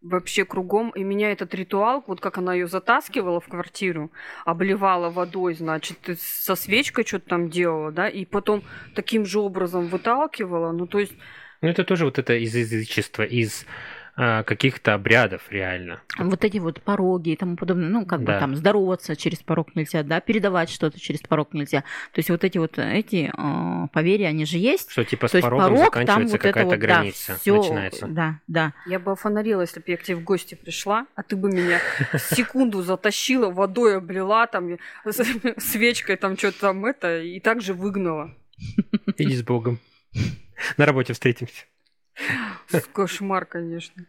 Вообще 0.00 0.44
кругом, 0.44 0.90
и 0.90 1.02
меня 1.02 1.32
этот 1.32 1.54
ритуал, 1.54 2.04
вот 2.06 2.20
как 2.20 2.38
она 2.38 2.54
ее 2.54 2.68
затаскивала 2.68 3.40
в 3.40 3.48
квартиру, 3.48 4.12
обливала 4.44 5.10
водой, 5.10 5.54
значит, 5.54 5.98
со 6.20 6.54
свечкой 6.54 7.04
что-то 7.04 7.28
там 7.30 7.50
делала, 7.50 7.90
да, 7.90 8.08
и 8.08 8.24
потом 8.24 8.62
таким 8.94 9.26
же 9.26 9.40
образом 9.40 9.88
выталкивала, 9.88 10.70
ну 10.70 10.86
то 10.86 11.00
есть 11.00 11.14
Ну, 11.60 11.68
это 11.68 11.82
тоже 11.84 12.04
вот 12.04 12.18
это 12.18 12.34
из 12.34 12.54
язычества, 12.54 13.24
из 13.24 13.66
каких-то 14.18 14.94
обрядов 14.94 15.42
реально. 15.50 16.00
Вот 16.18 16.44
эти 16.44 16.58
вот 16.58 16.82
пороги 16.82 17.30
и 17.30 17.36
тому 17.36 17.56
подобное, 17.56 17.88
ну, 17.88 18.04
как 18.04 18.24
Да. 18.24 18.34
бы 18.34 18.40
там 18.40 18.56
здороваться 18.56 19.14
через 19.14 19.38
порог 19.38 19.76
нельзя, 19.76 20.02
да, 20.02 20.20
передавать 20.20 20.70
что-то 20.70 20.98
через 20.98 21.20
порог 21.20 21.54
нельзя. 21.54 21.82
То 22.12 22.18
есть 22.18 22.28
вот 22.30 22.42
эти 22.42 22.58
вот 22.58 22.78
эти 22.78 23.30
э, 23.32 23.86
поверья, 23.92 24.28
они 24.28 24.44
же 24.44 24.58
есть. 24.58 24.90
Что 24.90 25.04
типа 25.04 25.28
с 25.28 25.30
То 25.32 25.38
есть 25.38 25.44
порогом 25.44 25.76
порог, 25.76 25.92
там 25.94 26.02
заканчивается 26.06 26.32
вот 26.32 26.40
это 26.40 26.48
какая-то 26.48 26.70
вот, 26.70 26.80
да, 26.80 26.86
граница, 26.86 27.36
всё, 27.40 27.56
начинается. 27.58 28.06
Да, 28.08 28.40
да. 28.48 28.72
я 28.86 28.98
бы 28.98 29.12
офонарила, 29.12 29.60
если 29.60 29.78
бы 29.78 29.84
я 29.88 29.96
к 29.96 30.02
тебе 30.02 30.16
в 30.16 30.24
гости 30.24 30.56
пришла, 30.56 31.06
а 31.14 31.22
ты 31.22 31.36
бы 31.36 31.50
меня 31.50 31.78
секунду 32.18 32.82
затащила, 32.82 33.50
водой 33.50 33.98
облила, 33.98 34.46
там, 34.48 34.78
свечкой 35.58 36.16
там 36.16 36.36
что-то 36.36 36.60
там 36.60 36.84
это, 36.86 37.20
и 37.22 37.38
также 37.40 37.72
выгнала. 37.74 38.34
Иди 39.16 39.36
с 39.36 39.42
Богом. 39.42 39.78
На 40.76 40.86
работе 40.86 41.12
встретимся. 41.12 41.64
Кошмар, 42.92 43.46
конечно. 43.46 44.04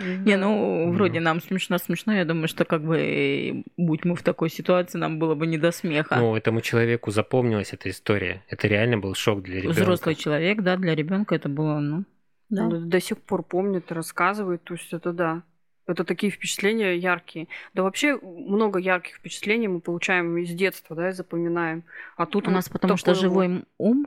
Не, 0.00 0.36
ну, 0.36 0.92
вроде 0.92 1.20
нам 1.20 1.40
смешно-смешно. 1.40 2.14
Я 2.14 2.24
думаю, 2.24 2.48
что 2.48 2.64
как 2.64 2.82
бы, 2.82 3.64
будь 3.76 4.04
мы 4.04 4.16
в 4.16 4.22
такой 4.22 4.50
ситуации, 4.50 4.98
нам 4.98 5.18
было 5.18 5.34
бы 5.34 5.46
не 5.46 5.58
до 5.58 5.70
смеха. 5.70 6.16
Ну, 6.16 6.36
этому 6.36 6.60
человеку 6.60 7.10
запомнилась 7.10 7.72
эта 7.72 7.90
история. 7.90 8.42
Это 8.48 8.66
реально 8.66 8.98
был 8.98 9.14
шок 9.14 9.42
для 9.42 9.60
ребенка. 9.60 9.80
Взрослый 9.80 10.14
человек, 10.14 10.62
да, 10.62 10.76
для 10.76 10.94
ребенка 10.94 11.34
это 11.34 11.48
было, 11.48 11.78
ну, 11.78 12.04
да. 12.50 12.68
До 12.68 13.00
сих 13.00 13.18
пор 13.18 13.42
помнит, 13.42 13.90
рассказывает, 13.92 14.64
то 14.64 14.74
есть 14.74 14.92
это 14.92 15.12
да. 15.12 15.42
Это 15.86 16.04
такие 16.04 16.32
впечатления 16.32 16.96
яркие. 16.96 17.48
Да 17.74 17.82
вообще 17.82 18.18
много 18.22 18.78
ярких 18.78 19.16
впечатлений 19.16 19.68
мы 19.68 19.80
получаем 19.80 20.36
из 20.38 20.50
детства, 20.50 20.96
да, 20.96 21.10
и 21.10 21.12
запоминаем. 21.12 21.84
А 22.16 22.26
тут 22.26 22.48
У 22.48 22.50
нас 22.50 22.68
потому 22.68 22.96
что 22.96 23.14
живой 23.14 23.64
ум, 23.78 24.06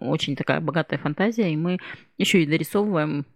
очень 0.00 0.36
такая 0.36 0.60
богатая 0.60 0.98
фантазия, 0.98 1.52
и 1.52 1.56
мы 1.56 1.78
еще 2.16 2.42
и 2.42 2.46
дорисовываем 2.46 3.26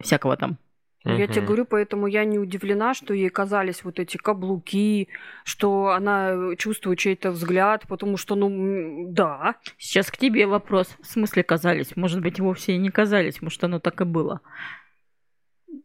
всякого 0.00 0.36
там. 0.36 0.58
Я 1.06 1.26
тебе 1.26 1.40
Мгм. 1.40 1.46
говорю, 1.46 1.64
поэтому 1.66 2.06
я 2.06 2.24
не 2.24 2.38
удивлена, 2.38 2.94
что 2.94 3.12
ей 3.12 3.28
казались 3.28 3.84
вот 3.84 3.98
эти 4.00 4.16
каблуки, 4.16 5.08
что 5.44 5.88
она 5.88 6.56
чувствует 6.56 6.98
чей-то 6.98 7.30
взгляд, 7.30 7.84
потому 7.88 8.16
что, 8.16 8.34
ну, 8.36 9.12
да. 9.12 9.56
Сейчас 9.76 10.10
к 10.10 10.16
тебе 10.16 10.46
вопрос. 10.46 10.96
В 11.02 11.06
смысле 11.06 11.42
казались? 11.42 11.94
Может 11.94 12.22
быть, 12.22 12.40
вовсе 12.40 12.72
и 12.72 12.78
не 12.78 12.90
казались, 12.90 13.42
может, 13.42 13.62
оно 13.64 13.80
так 13.80 14.00
и 14.00 14.04
было. 14.04 14.40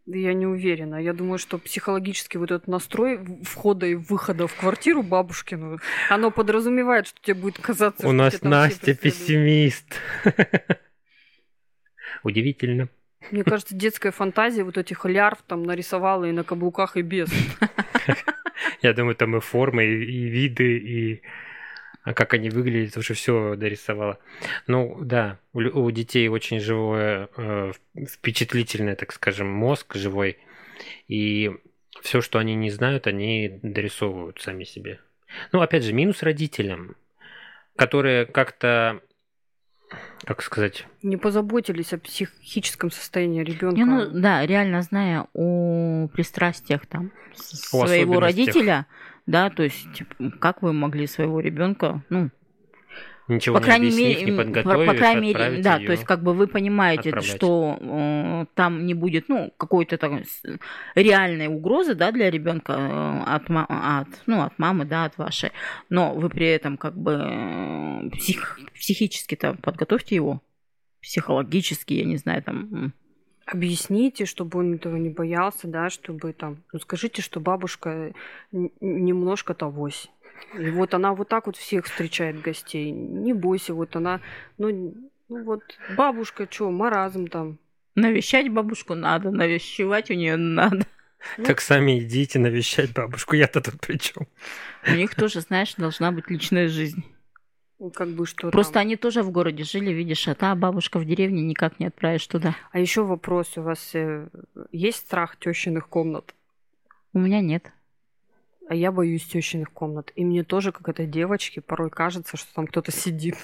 Я 0.06 0.34
не 0.34 0.45
уверена. 0.45 1.02
Я 1.02 1.13
думаю, 1.13 1.38
что 1.38 1.58
психологически 1.58 2.38
вот 2.38 2.52
этот 2.52 2.67
настрой 2.67 3.19
входа 3.43 3.86
и 3.86 3.95
выхода 3.95 4.47
в 4.47 4.56
квартиру 4.56 5.04
бабушкину, 5.04 5.80
оно 6.10 6.32
подразумевает, 6.32 7.08
что 7.08 7.21
тебе 7.21 7.36
будет 7.36 7.60
казаться, 7.60 8.08
У 8.08 8.12
нас 8.12 8.41
Настя 8.41 8.95
пессимист. 8.95 9.95
Удивительно. 12.23 12.89
Мне 13.32 13.43
кажется, 13.43 13.75
детская 13.75 14.12
фантазия 14.12 14.63
вот 14.63 14.78
этих 14.78 15.06
лярв 15.06 15.39
там 15.45 15.63
нарисовала 15.63 16.25
и 16.25 16.32
на 16.32 16.43
каблуках, 16.43 16.97
и 16.97 17.02
без. 17.02 17.30
Я 18.82 18.93
думаю, 18.93 19.15
там 19.15 19.38
и 19.38 19.39
формы, 19.39 19.86
и, 19.86 20.30
виды, 20.30 20.78
и 20.78 21.21
как 22.13 22.34
они 22.34 22.50
выглядят, 22.50 22.98
уже 22.98 23.13
все 23.13 23.56
дорисовала. 23.56 24.19
Ну, 24.67 24.98
да, 25.02 25.39
у, 25.54 25.60
у 25.60 25.91
детей 25.91 26.28
очень 26.28 26.60
живое, 26.60 27.30
э, 27.38 27.72
впечатлительный, 28.08 28.95
так 28.95 29.12
скажем, 29.12 29.48
мозг 29.48 29.95
живой. 29.95 30.38
И 31.08 31.52
все, 32.02 32.22
что 32.22 32.39
они 32.39 32.56
не 32.56 32.69
знают, 32.69 33.08
они 33.08 33.60
дорисовывают 33.62 34.41
сами 34.41 34.63
себе. 34.63 35.00
Ну, 35.52 35.62
опять 35.62 35.84
же, 35.84 35.93
минус 35.93 36.24
родителям, 36.24 36.95
которые 37.76 38.26
как-то 38.26 39.02
как 40.24 40.43
сказать? 40.43 40.86
Не 41.02 41.17
позаботились 41.17 41.93
о 41.93 41.98
психическом 41.98 42.91
состоении 42.91 43.43
ребенка. 43.43 43.86
ну, 43.86 44.06
да, 44.12 44.45
реально 44.45 44.82
зная 44.84 45.26
о 45.34 46.08
пристрастиях 46.10 46.86
там 46.86 47.12
о 47.74 47.88
своего 47.88 48.19
родителя, 48.19 48.86
да, 49.30 49.50
то 49.50 49.63
есть 49.63 50.04
как 50.39 50.62
вы 50.62 50.74
могли 50.74 51.08
своего 51.08 51.39
ребенка, 51.39 52.04
ну, 52.10 52.30
Ничего 53.28 53.58
по 53.60 53.63
крайней 53.63 53.96
мере, 53.96 54.24
не 54.24 54.32
подготовив, 54.32 54.88
по, 54.88 54.94
по 54.94 54.98
крайней 54.98 55.34
мере, 55.34 55.62
да, 55.62 55.78
то 55.78 55.92
есть 55.92 56.04
как 56.04 56.24
бы 56.24 56.34
вы 56.34 56.48
понимаете, 56.48 57.10
отправлять. 57.10 57.36
что 57.36 57.78
э, 57.80 58.46
там 58.56 58.88
не 58.88 58.96
будет, 58.96 59.30
ну, 59.30 59.54
какой-то 59.56 60.00
там 60.00 60.24
реальной 60.96 61.46
угрозы, 61.46 61.94
да, 61.94 62.12
для 62.12 62.32
ребенка 62.32 62.74
э, 62.74 63.24
от, 63.28 63.44
от, 63.48 64.08
ну, 64.26 64.42
от 64.42 64.58
мамы, 64.58 64.86
да, 64.86 65.06
от 65.06 65.18
вашей, 65.20 65.52
но 65.89 66.15
вы 66.15 66.28
при 66.30 66.48
этом 66.48 66.76
как 66.76 66.98
бы 66.98 67.22
э, 67.24 68.10
псих, 68.18 68.60
психически-то 68.74 69.58
подготовьте 69.62 70.15
его, 70.15 70.42
психологически, 71.00 71.94
я 71.94 72.06
не 72.06 72.18
знаю, 72.18 72.42
там. 72.42 72.94
Объясните, 73.52 74.26
чтобы 74.26 74.60
он 74.60 74.76
этого 74.76 74.96
не 74.98 75.10
боялся, 75.10 75.68
да, 75.68 75.90
чтобы 75.90 76.34
там, 76.34 76.58
ну 76.72 76.80
скажите, 76.80 77.22
что 77.22 77.40
бабушка 77.40 78.14
немножко 78.52 79.54
тогось 79.54 80.10
и 80.58 80.70
вот 80.70 80.94
она 80.94 81.14
вот 81.14 81.30
так 81.30 81.48
вот 81.48 81.58
всех 81.58 81.86
встречает 81.86 82.42
гостей. 82.42 82.92
Не 82.92 83.34
бойся, 83.34 83.74
вот 83.74 83.96
она, 83.96 84.22
ну, 84.58 84.96
ну 85.30 85.44
вот 85.44 85.62
бабушка, 85.96 86.48
что, 86.50 86.72
маразм 86.72 87.28
там. 87.28 87.60
Навещать 87.96 88.50
бабушку 88.50 88.96
надо, 88.96 89.32
навещевать 89.32 90.10
у 90.10 90.14
нее 90.14 90.38
надо. 90.38 90.86
Ну, 91.38 91.44
так 91.44 91.60
сами 91.60 92.00
идите 92.00 92.40
навещать 92.40 92.94
бабушку, 92.94 93.36
я-то 93.36 93.62
тут 93.62 93.82
при 93.82 93.98
чем? 93.98 94.28
У 94.88 94.92
них 94.92 95.16
тоже, 95.16 95.42
знаешь, 95.42 95.76
должна 95.76 96.12
быть 96.12 96.30
личная 96.30 96.70
жизнь. 96.70 97.04
Ну, 97.80 97.92
как 97.92 98.10
бы 98.10 98.26
что 98.26 98.52
Просто 98.52 98.74
там. 98.74 98.82
они 98.82 98.98
тоже 98.98 99.24
в 99.24 99.32
городе 99.32 99.63
жили, 99.63 99.92
видишь, 99.92 100.28
а 100.28 100.36
та 100.36 100.54
бабушка 100.54 101.00
в 101.00 101.06
деревне 101.06 101.42
никак 101.42 101.80
не 101.80 101.86
отправишь 101.86 102.28
туда. 102.28 102.56
А 102.72 102.80
еще 102.80 103.04
вопрос: 103.04 103.58
у 103.58 103.62
вас 103.62 103.96
э, 103.96 104.28
есть 104.74 104.98
страх 104.98 105.38
тещиных 105.38 105.88
комнат? 105.88 106.36
У 107.13 107.20
меня 107.20 107.39
нет. 107.39 107.72
А 108.68 108.76
я 108.76 108.92
боюсь 108.92 109.26
тещиных 109.26 109.72
комнат. 109.72 110.12
И 110.15 110.26
мне 110.26 110.44
тоже, 110.44 110.74
как 110.74 110.89
этой 110.89 111.08
девочке, 111.08 111.62
порой 111.62 111.89
кажется, 111.89 112.36
что 112.36 112.54
там 112.54 112.68
кто-то 112.68 112.92
сидит. 112.92 113.38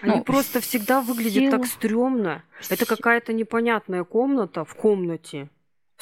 Они 0.00 0.16
ну, 0.16 0.24
просто 0.24 0.60
всегда 0.60 1.02
выглядят 1.02 1.44
сил... 1.44 1.50
так 1.50 1.66
стрёмно. 1.66 2.42
Это 2.70 2.86
какая-то 2.86 3.34
непонятная 3.34 4.02
комната 4.04 4.64
в 4.64 4.74
комнате. 4.74 5.50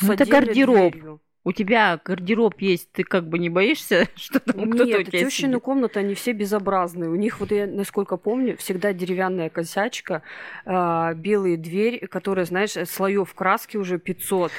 Ну, 0.01 0.13
это 0.13 0.25
гардероб. 0.25 0.93
Дверью 0.93 1.21
у 1.45 1.53
тебя 1.53 2.01
гардероб 2.05 2.61
есть, 2.61 2.93
ты 2.93 3.03
как 3.03 3.29
бы 3.29 3.39
не 3.39 3.49
боишься, 3.49 4.09
что 4.15 4.41
там 4.41 4.71
кто-то 4.71 4.85
Нет, 4.85 5.01
у 5.01 5.03
тебя 5.03 5.25
тещины 5.25 5.61
комнаты, 5.61 6.01
они 6.01 6.15
все 6.15 6.33
безобразные. 6.33 7.11
У 7.11 7.15
них, 7.15 7.41
вот 7.41 7.51
я, 7.51 7.67
насколько 7.67 8.17
помню, 8.17 8.57
всегда 8.57 8.93
деревянная 8.93 9.51
косячка, 9.51 10.23
э, 10.65 11.15
белые 11.15 11.57
дверь, 11.57 12.07
которая, 12.07 12.45
знаешь, 12.45 12.73
слоев 12.89 13.35
краски 13.35 13.77
уже 13.77 13.99
500, 13.99 14.53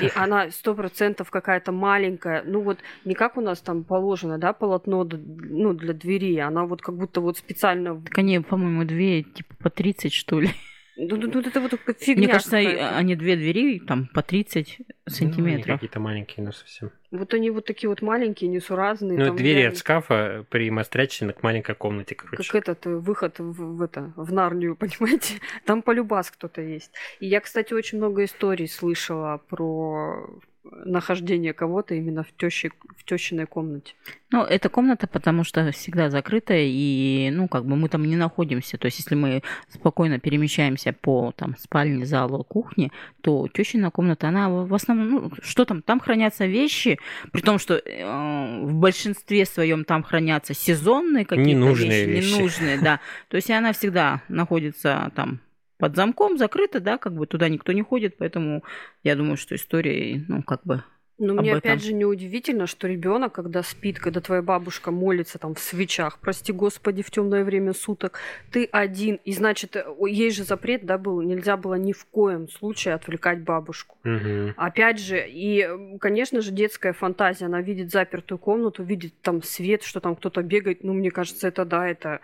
и 0.00 0.10
она 0.14 0.50
сто 0.50 0.74
процентов 0.74 1.30
какая-то 1.30 1.72
маленькая. 1.72 2.42
Ну 2.46 2.60
вот 2.60 2.78
не 3.04 3.14
как 3.14 3.36
у 3.36 3.40
нас 3.40 3.60
там 3.60 3.82
положено, 3.84 4.38
да, 4.38 4.52
полотно 4.52 5.04
ну, 5.04 5.72
для 5.72 5.92
двери, 5.92 6.38
она 6.38 6.64
вот 6.66 6.82
как 6.82 6.96
будто 6.96 7.20
вот 7.20 7.36
специально... 7.36 8.00
Так 8.00 8.18
они, 8.18 8.38
по-моему, 8.40 8.84
две 8.84 9.22
типа 9.22 9.54
по 9.58 9.70
30, 9.70 10.12
что 10.12 10.40
ли. 10.40 10.50
Ну, 11.00 11.16
ну, 11.16 11.30
ну, 11.32 11.40
это 11.40 11.60
вот 11.60 11.72
фигня. 12.00 12.24
Мне 12.24 12.28
кажется, 12.28 12.56
они 12.56 13.14
две 13.14 13.36
двери 13.36 13.78
там 13.78 14.08
по 14.08 14.20
30 14.20 14.78
сантиметров. 15.06 15.68
Ну, 15.68 15.74
какие-то 15.74 16.00
маленькие, 16.00 16.44
но 16.44 16.50
совсем. 16.50 16.90
Вот 17.12 17.32
они 17.34 17.50
вот 17.50 17.64
такие 17.64 17.88
вот 17.88 18.02
маленькие, 18.02 18.50
несуразные. 18.50 19.16
Ну, 19.16 19.32
двери 19.32 19.60
реально... 19.60 19.72
от 19.72 19.78
шкафа 19.78 20.44
при 20.50 20.70
мострячине 20.70 21.32
к 21.32 21.42
маленькой 21.44 21.76
комнате, 21.76 22.16
короче. 22.16 22.50
Как 22.50 22.62
этот 22.62 22.86
э, 22.86 22.96
выход 22.96 23.38
в, 23.38 23.76
в, 23.76 23.82
это, 23.82 24.12
в 24.16 24.32
Нарнию, 24.32 24.74
понимаете? 24.76 25.34
Там 25.64 25.82
полюбас 25.82 26.32
кто-то 26.32 26.60
есть. 26.60 26.90
И 27.20 27.26
я, 27.26 27.40
кстати, 27.40 27.72
очень 27.72 27.98
много 27.98 28.24
историй 28.24 28.66
слышала 28.66 29.40
про 29.48 30.28
нахождение 30.70 31.52
кого-то 31.52 31.94
именно 31.94 32.22
в, 32.22 32.32
тёще, 32.36 32.70
в 32.96 33.04
тещиной 33.04 33.46
комнате. 33.46 33.94
Ну, 34.30 34.42
эта 34.42 34.68
комната, 34.68 35.06
потому 35.06 35.44
что 35.44 35.70
всегда 35.72 36.10
закрытая, 36.10 36.64
и, 36.66 37.30
ну, 37.32 37.48
как 37.48 37.64
бы 37.64 37.76
мы 37.76 37.88
там 37.88 38.04
не 38.04 38.16
находимся. 38.16 38.76
То 38.76 38.86
есть, 38.86 38.98
если 38.98 39.14
мы 39.14 39.42
спокойно 39.68 40.18
перемещаемся 40.18 40.92
по 40.92 41.32
там 41.36 41.56
спальне, 41.58 42.04
залу, 42.04 42.44
кухне, 42.44 42.90
то 43.22 43.48
тещина 43.48 43.90
комната, 43.90 44.28
она 44.28 44.48
в 44.50 44.74
основном, 44.74 45.10
ну, 45.10 45.32
что 45.42 45.64
там, 45.64 45.82
там 45.82 46.00
хранятся 46.00 46.46
вещи, 46.46 46.98
при 47.32 47.40
том, 47.40 47.58
что 47.58 47.74
э, 47.74 48.64
в 48.64 48.74
большинстве 48.74 49.46
своем 49.46 49.84
там 49.84 50.02
хранятся 50.02 50.54
сезонные 50.54 51.24
какие-то 51.24 51.50
ненужные 51.50 52.04
вещи, 52.04 52.26
вещи, 52.26 52.38
ненужные, 52.38 52.78
да. 52.78 53.00
То 53.28 53.36
есть, 53.36 53.50
она 53.50 53.72
всегда 53.72 54.22
находится 54.28 55.10
там 55.14 55.40
под 55.78 55.96
замком, 55.96 56.38
закрыто, 56.38 56.80
да, 56.80 56.98
как 56.98 57.14
бы 57.14 57.26
туда 57.26 57.48
никто 57.48 57.72
не 57.72 57.82
ходит, 57.82 58.16
поэтому 58.18 58.64
я 59.04 59.16
думаю, 59.16 59.36
что 59.36 59.54
история, 59.54 60.24
ну, 60.28 60.42
как 60.42 60.60
бы 60.64 60.82
но 61.18 61.34
мне 61.34 61.50
этом. 61.50 61.58
опять 61.58 61.82
же 61.82 61.92
неудивительно, 61.94 62.68
что 62.68 62.86
ребенок, 62.86 63.32
когда 63.32 63.64
спит, 63.64 63.98
когда 63.98 64.20
твоя 64.20 64.40
бабушка 64.40 64.92
молится 64.92 65.38
там 65.38 65.56
в 65.56 65.58
свечах, 65.58 66.18
прости 66.20 66.52
господи, 66.52 67.02
в 67.02 67.10
темное 67.10 67.42
время 67.42 67.72
суток, 67.72 68.20
ты 68.52 68.68
один, 68.70 69.18
и 69.24 69.32
значит, 69.32 69.76
ей 70.06 70.30
же 70.30 70.44
запрет, 70.44 70.86
да, 70.86 70.96
был, 70.96 71.20
нельзя 71.20 71.56
было 71.56 71.74
ни 71.74 71.92
в 71.92 72.04
коем 72.04 72.48
случае 72.48 72.94
отвлекать 72.94 73.42
бабушку. 73.42 73.96
Угу. 74.04 74.54
Опять 74.56 75.00
же, 75.00 75.24
и, 75.28 75.68
конечно 75.98 76.40
же, 76.40 76.52
детская 76.52 76.92
фантазия, 76.92 77.46
она 77.46 77.62
видит 77.62 77.90
запертую 77.90 78.38
комнату, 78.38 78.84
видит 78.84 79.20
там 79.20 79.42
свет, 79.42 79.82
что 79.82 79.98
там 79.98 80.14
кто-то 80.14 80.42
бегает, 80.42 80.84
ну, 80.84 80.92
мне 80.92 81.10
кажется, 81.10 81.48
это 81.48 81.64
да, 81.64 81.88
это 81.88 82.20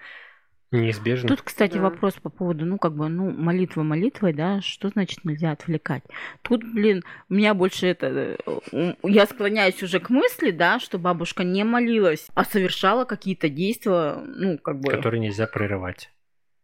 Неизбежно. 0.75 1.29
Тут, 1.29 1.43
кстати, 1.43 1.75
да. 1.75 1.83
вопрос 1.83 2.15
по 2.15 2.31
поводу, 2.31 2.67
ну, 2.67 2.79
как 2.79 2.95
бы, 2.95 3.09
ну, 3.09 3.31
молитва 3.31 3.83
молитвой, 3.83 4.33
да, 4.33 4.61
что 4.61 4.89
значит 4.89 5.25
нельзя 5.25 5.53
отвлекать? 5.53 6.03
Тут, 6.43 6.65
блин, 6.65 7.05
у 7.29 7.35
меня 7.35 7.55
больше 7.55 7.87
это... 7.87 8.37
Э, 8.73 8.95
я 9.05 9.27
склоняюсь 9.27 9.83
уже 9.83 10.01
к 10.01 10.11
мысли, 10.11 10.51
да, 10.51 10.81
что 10.81 10.99
бабушка 10.99 11.45
не 11.45 11.63
молилась, 11.63 12.27
а 12.35 12.45
совершала 12.45 13.05
какие-то 13.05 13.49
действия, 13.49 14.17
ну, 14.17 14.59
как 14.59 14.81
бы... 14.81 14.91
Которые 14.91 15.21
нельзя 15.21 15.47
прерывать. 15.47 16.11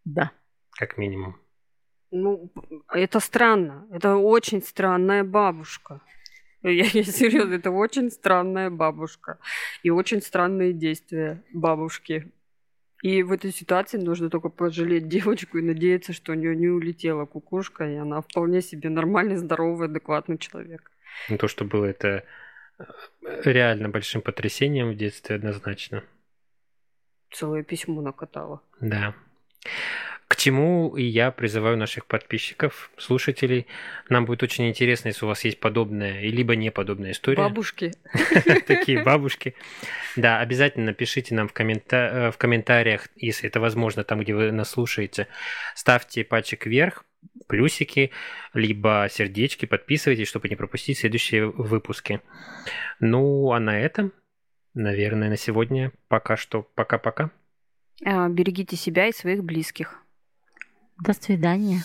Да. 0.05 0.33
Как 0.73 0.99
минимум. 0.99 1.37
Ну, 2.11 2.53
это 2.93 3.21
странно. 3.21 3.87
Это 3.93 4.17
очень 4.17 4.61
странная 4.61 5.23
бабушка. 5.23 6.01
Я, 6.63 6.85
я 6.85 7.05
серьезно, 7.05 7.55
это 7.55 7.71
очень 7.71 8.11
странная 8.11 8.71
бабушка. 8.71 9.39
И 9.83 9.91
очень 9.91 10.21
странные 10.21 10.75
действия 10.75 11.43
бабушки. 11.55 12.33
И 13.03 13.23
в 13.23 13.33
этой 13.33 13.53
ситуации 13.53 13.97
нужно 13.99 14.29
только 14.29 14.51
пожалеть 14.51 15.09
девочку 15.09 15.59
и 15.59 15.63
надеяться, 15.63 16.13
что 16.13 16.33
у 16.33 16.35
нее 16.35 16.55
не 16.55 16.69
улетела 16.69 17.25
кукушка, 17.25 17.85
и 17.85 17.97
она 17.97 18.21
вполне 18.21 18.61
себе 18.61 18.91
нормальный, 18.91 19.37
здоровый, 19.37 19.89
адекватный 19.89 20.39
человек. 20.39 20.91
Ну, 21.29 21.39
то, 21.39 21.49
что 21.49 21.65
было 21.65 21.87
это 21.87 22.25
э, 22.79 22.85
реально 23.45 23.89
большим 23.89 24.21
потрясением 24.21 24.91
в 24.91 24.97
детстве, 24.97 25.37
однозначно. 25.37 26.05
Целое 27.33 27.63
письмо 27.63 28.03
накатало. 28.03 28.63
Да. 28.81 29.15
К 30.31 30.37
чему 30.37 30.97
и 30.97 31.03
я 31.03 31.33
призываю 31.33 31.77
наших 31.77 32.07
подписчиков, 32.07 32.93
слушателей. 32.97 33.67
Нам 34.09 34.27
будет 34.27 34.45
очень 34.45 34.69
интересно, 34.69 35.09
если 35.09 35.25
у 35.25 35.29
вас 35.29 35.45
есть 35.45 35.59
подобная 35.59 36.21
и 36.21 36.31
либо 36.31 36.55
неподобная 36.55 37.11
история. 37.11 37.39
Бабушки. 37.39 37.91
Такие 38.69 39.03
бабушки. 39.03 39.57
Да, 40.15 40.39
обязательно 40.39 40.93
пишите 40.95 41.35
нам 41.35 41.49
в. 41.49 41.53
Э, 41.59 42.31
в 42.31 42.39
комментариях, 42.39 43.09
если 43.17 43.49
это 43.49 43.59
возможно, 43.59 44.05
там, 44.05 44.21
где 44.21 44.33
вы 44.33 44.53
нас 44.53 44.71
слушаете. 44.71 45.27
Ставьте 45.75 46.23
пальчик 46.23 46.65
вверх, 46.65 47.05
плюсики, 47.49 48.13
либо 48.55 49.09
сердечки, 49.11 49.67
подписывайтесь, 49.67 50.29
чтобы 50.29 50.49
не 50.49 50.55
пропустить 50.55 50.99
следующие 50.99 51.47
выпуски. 51.47 52.21
Ну, 53.01 53.51
а 53.51 53.59
на 53.59 53.77
этом, 53.77 54.13
наверное, 54.75 55.29
на 55.29 55.37
сегодня 55.37 55.91
пока 56.07 56.37
что. 56.37 56.63
Пока-пока. 56.77 57.33
А, 58.05 58.29
берегите 58.29 58.77
себя 58.77 59.09
и 59.09 59.13
своих 59.13 59.43
близких. 59.43 60.01
До 61.01 61.15
свидания. 61.15 61.83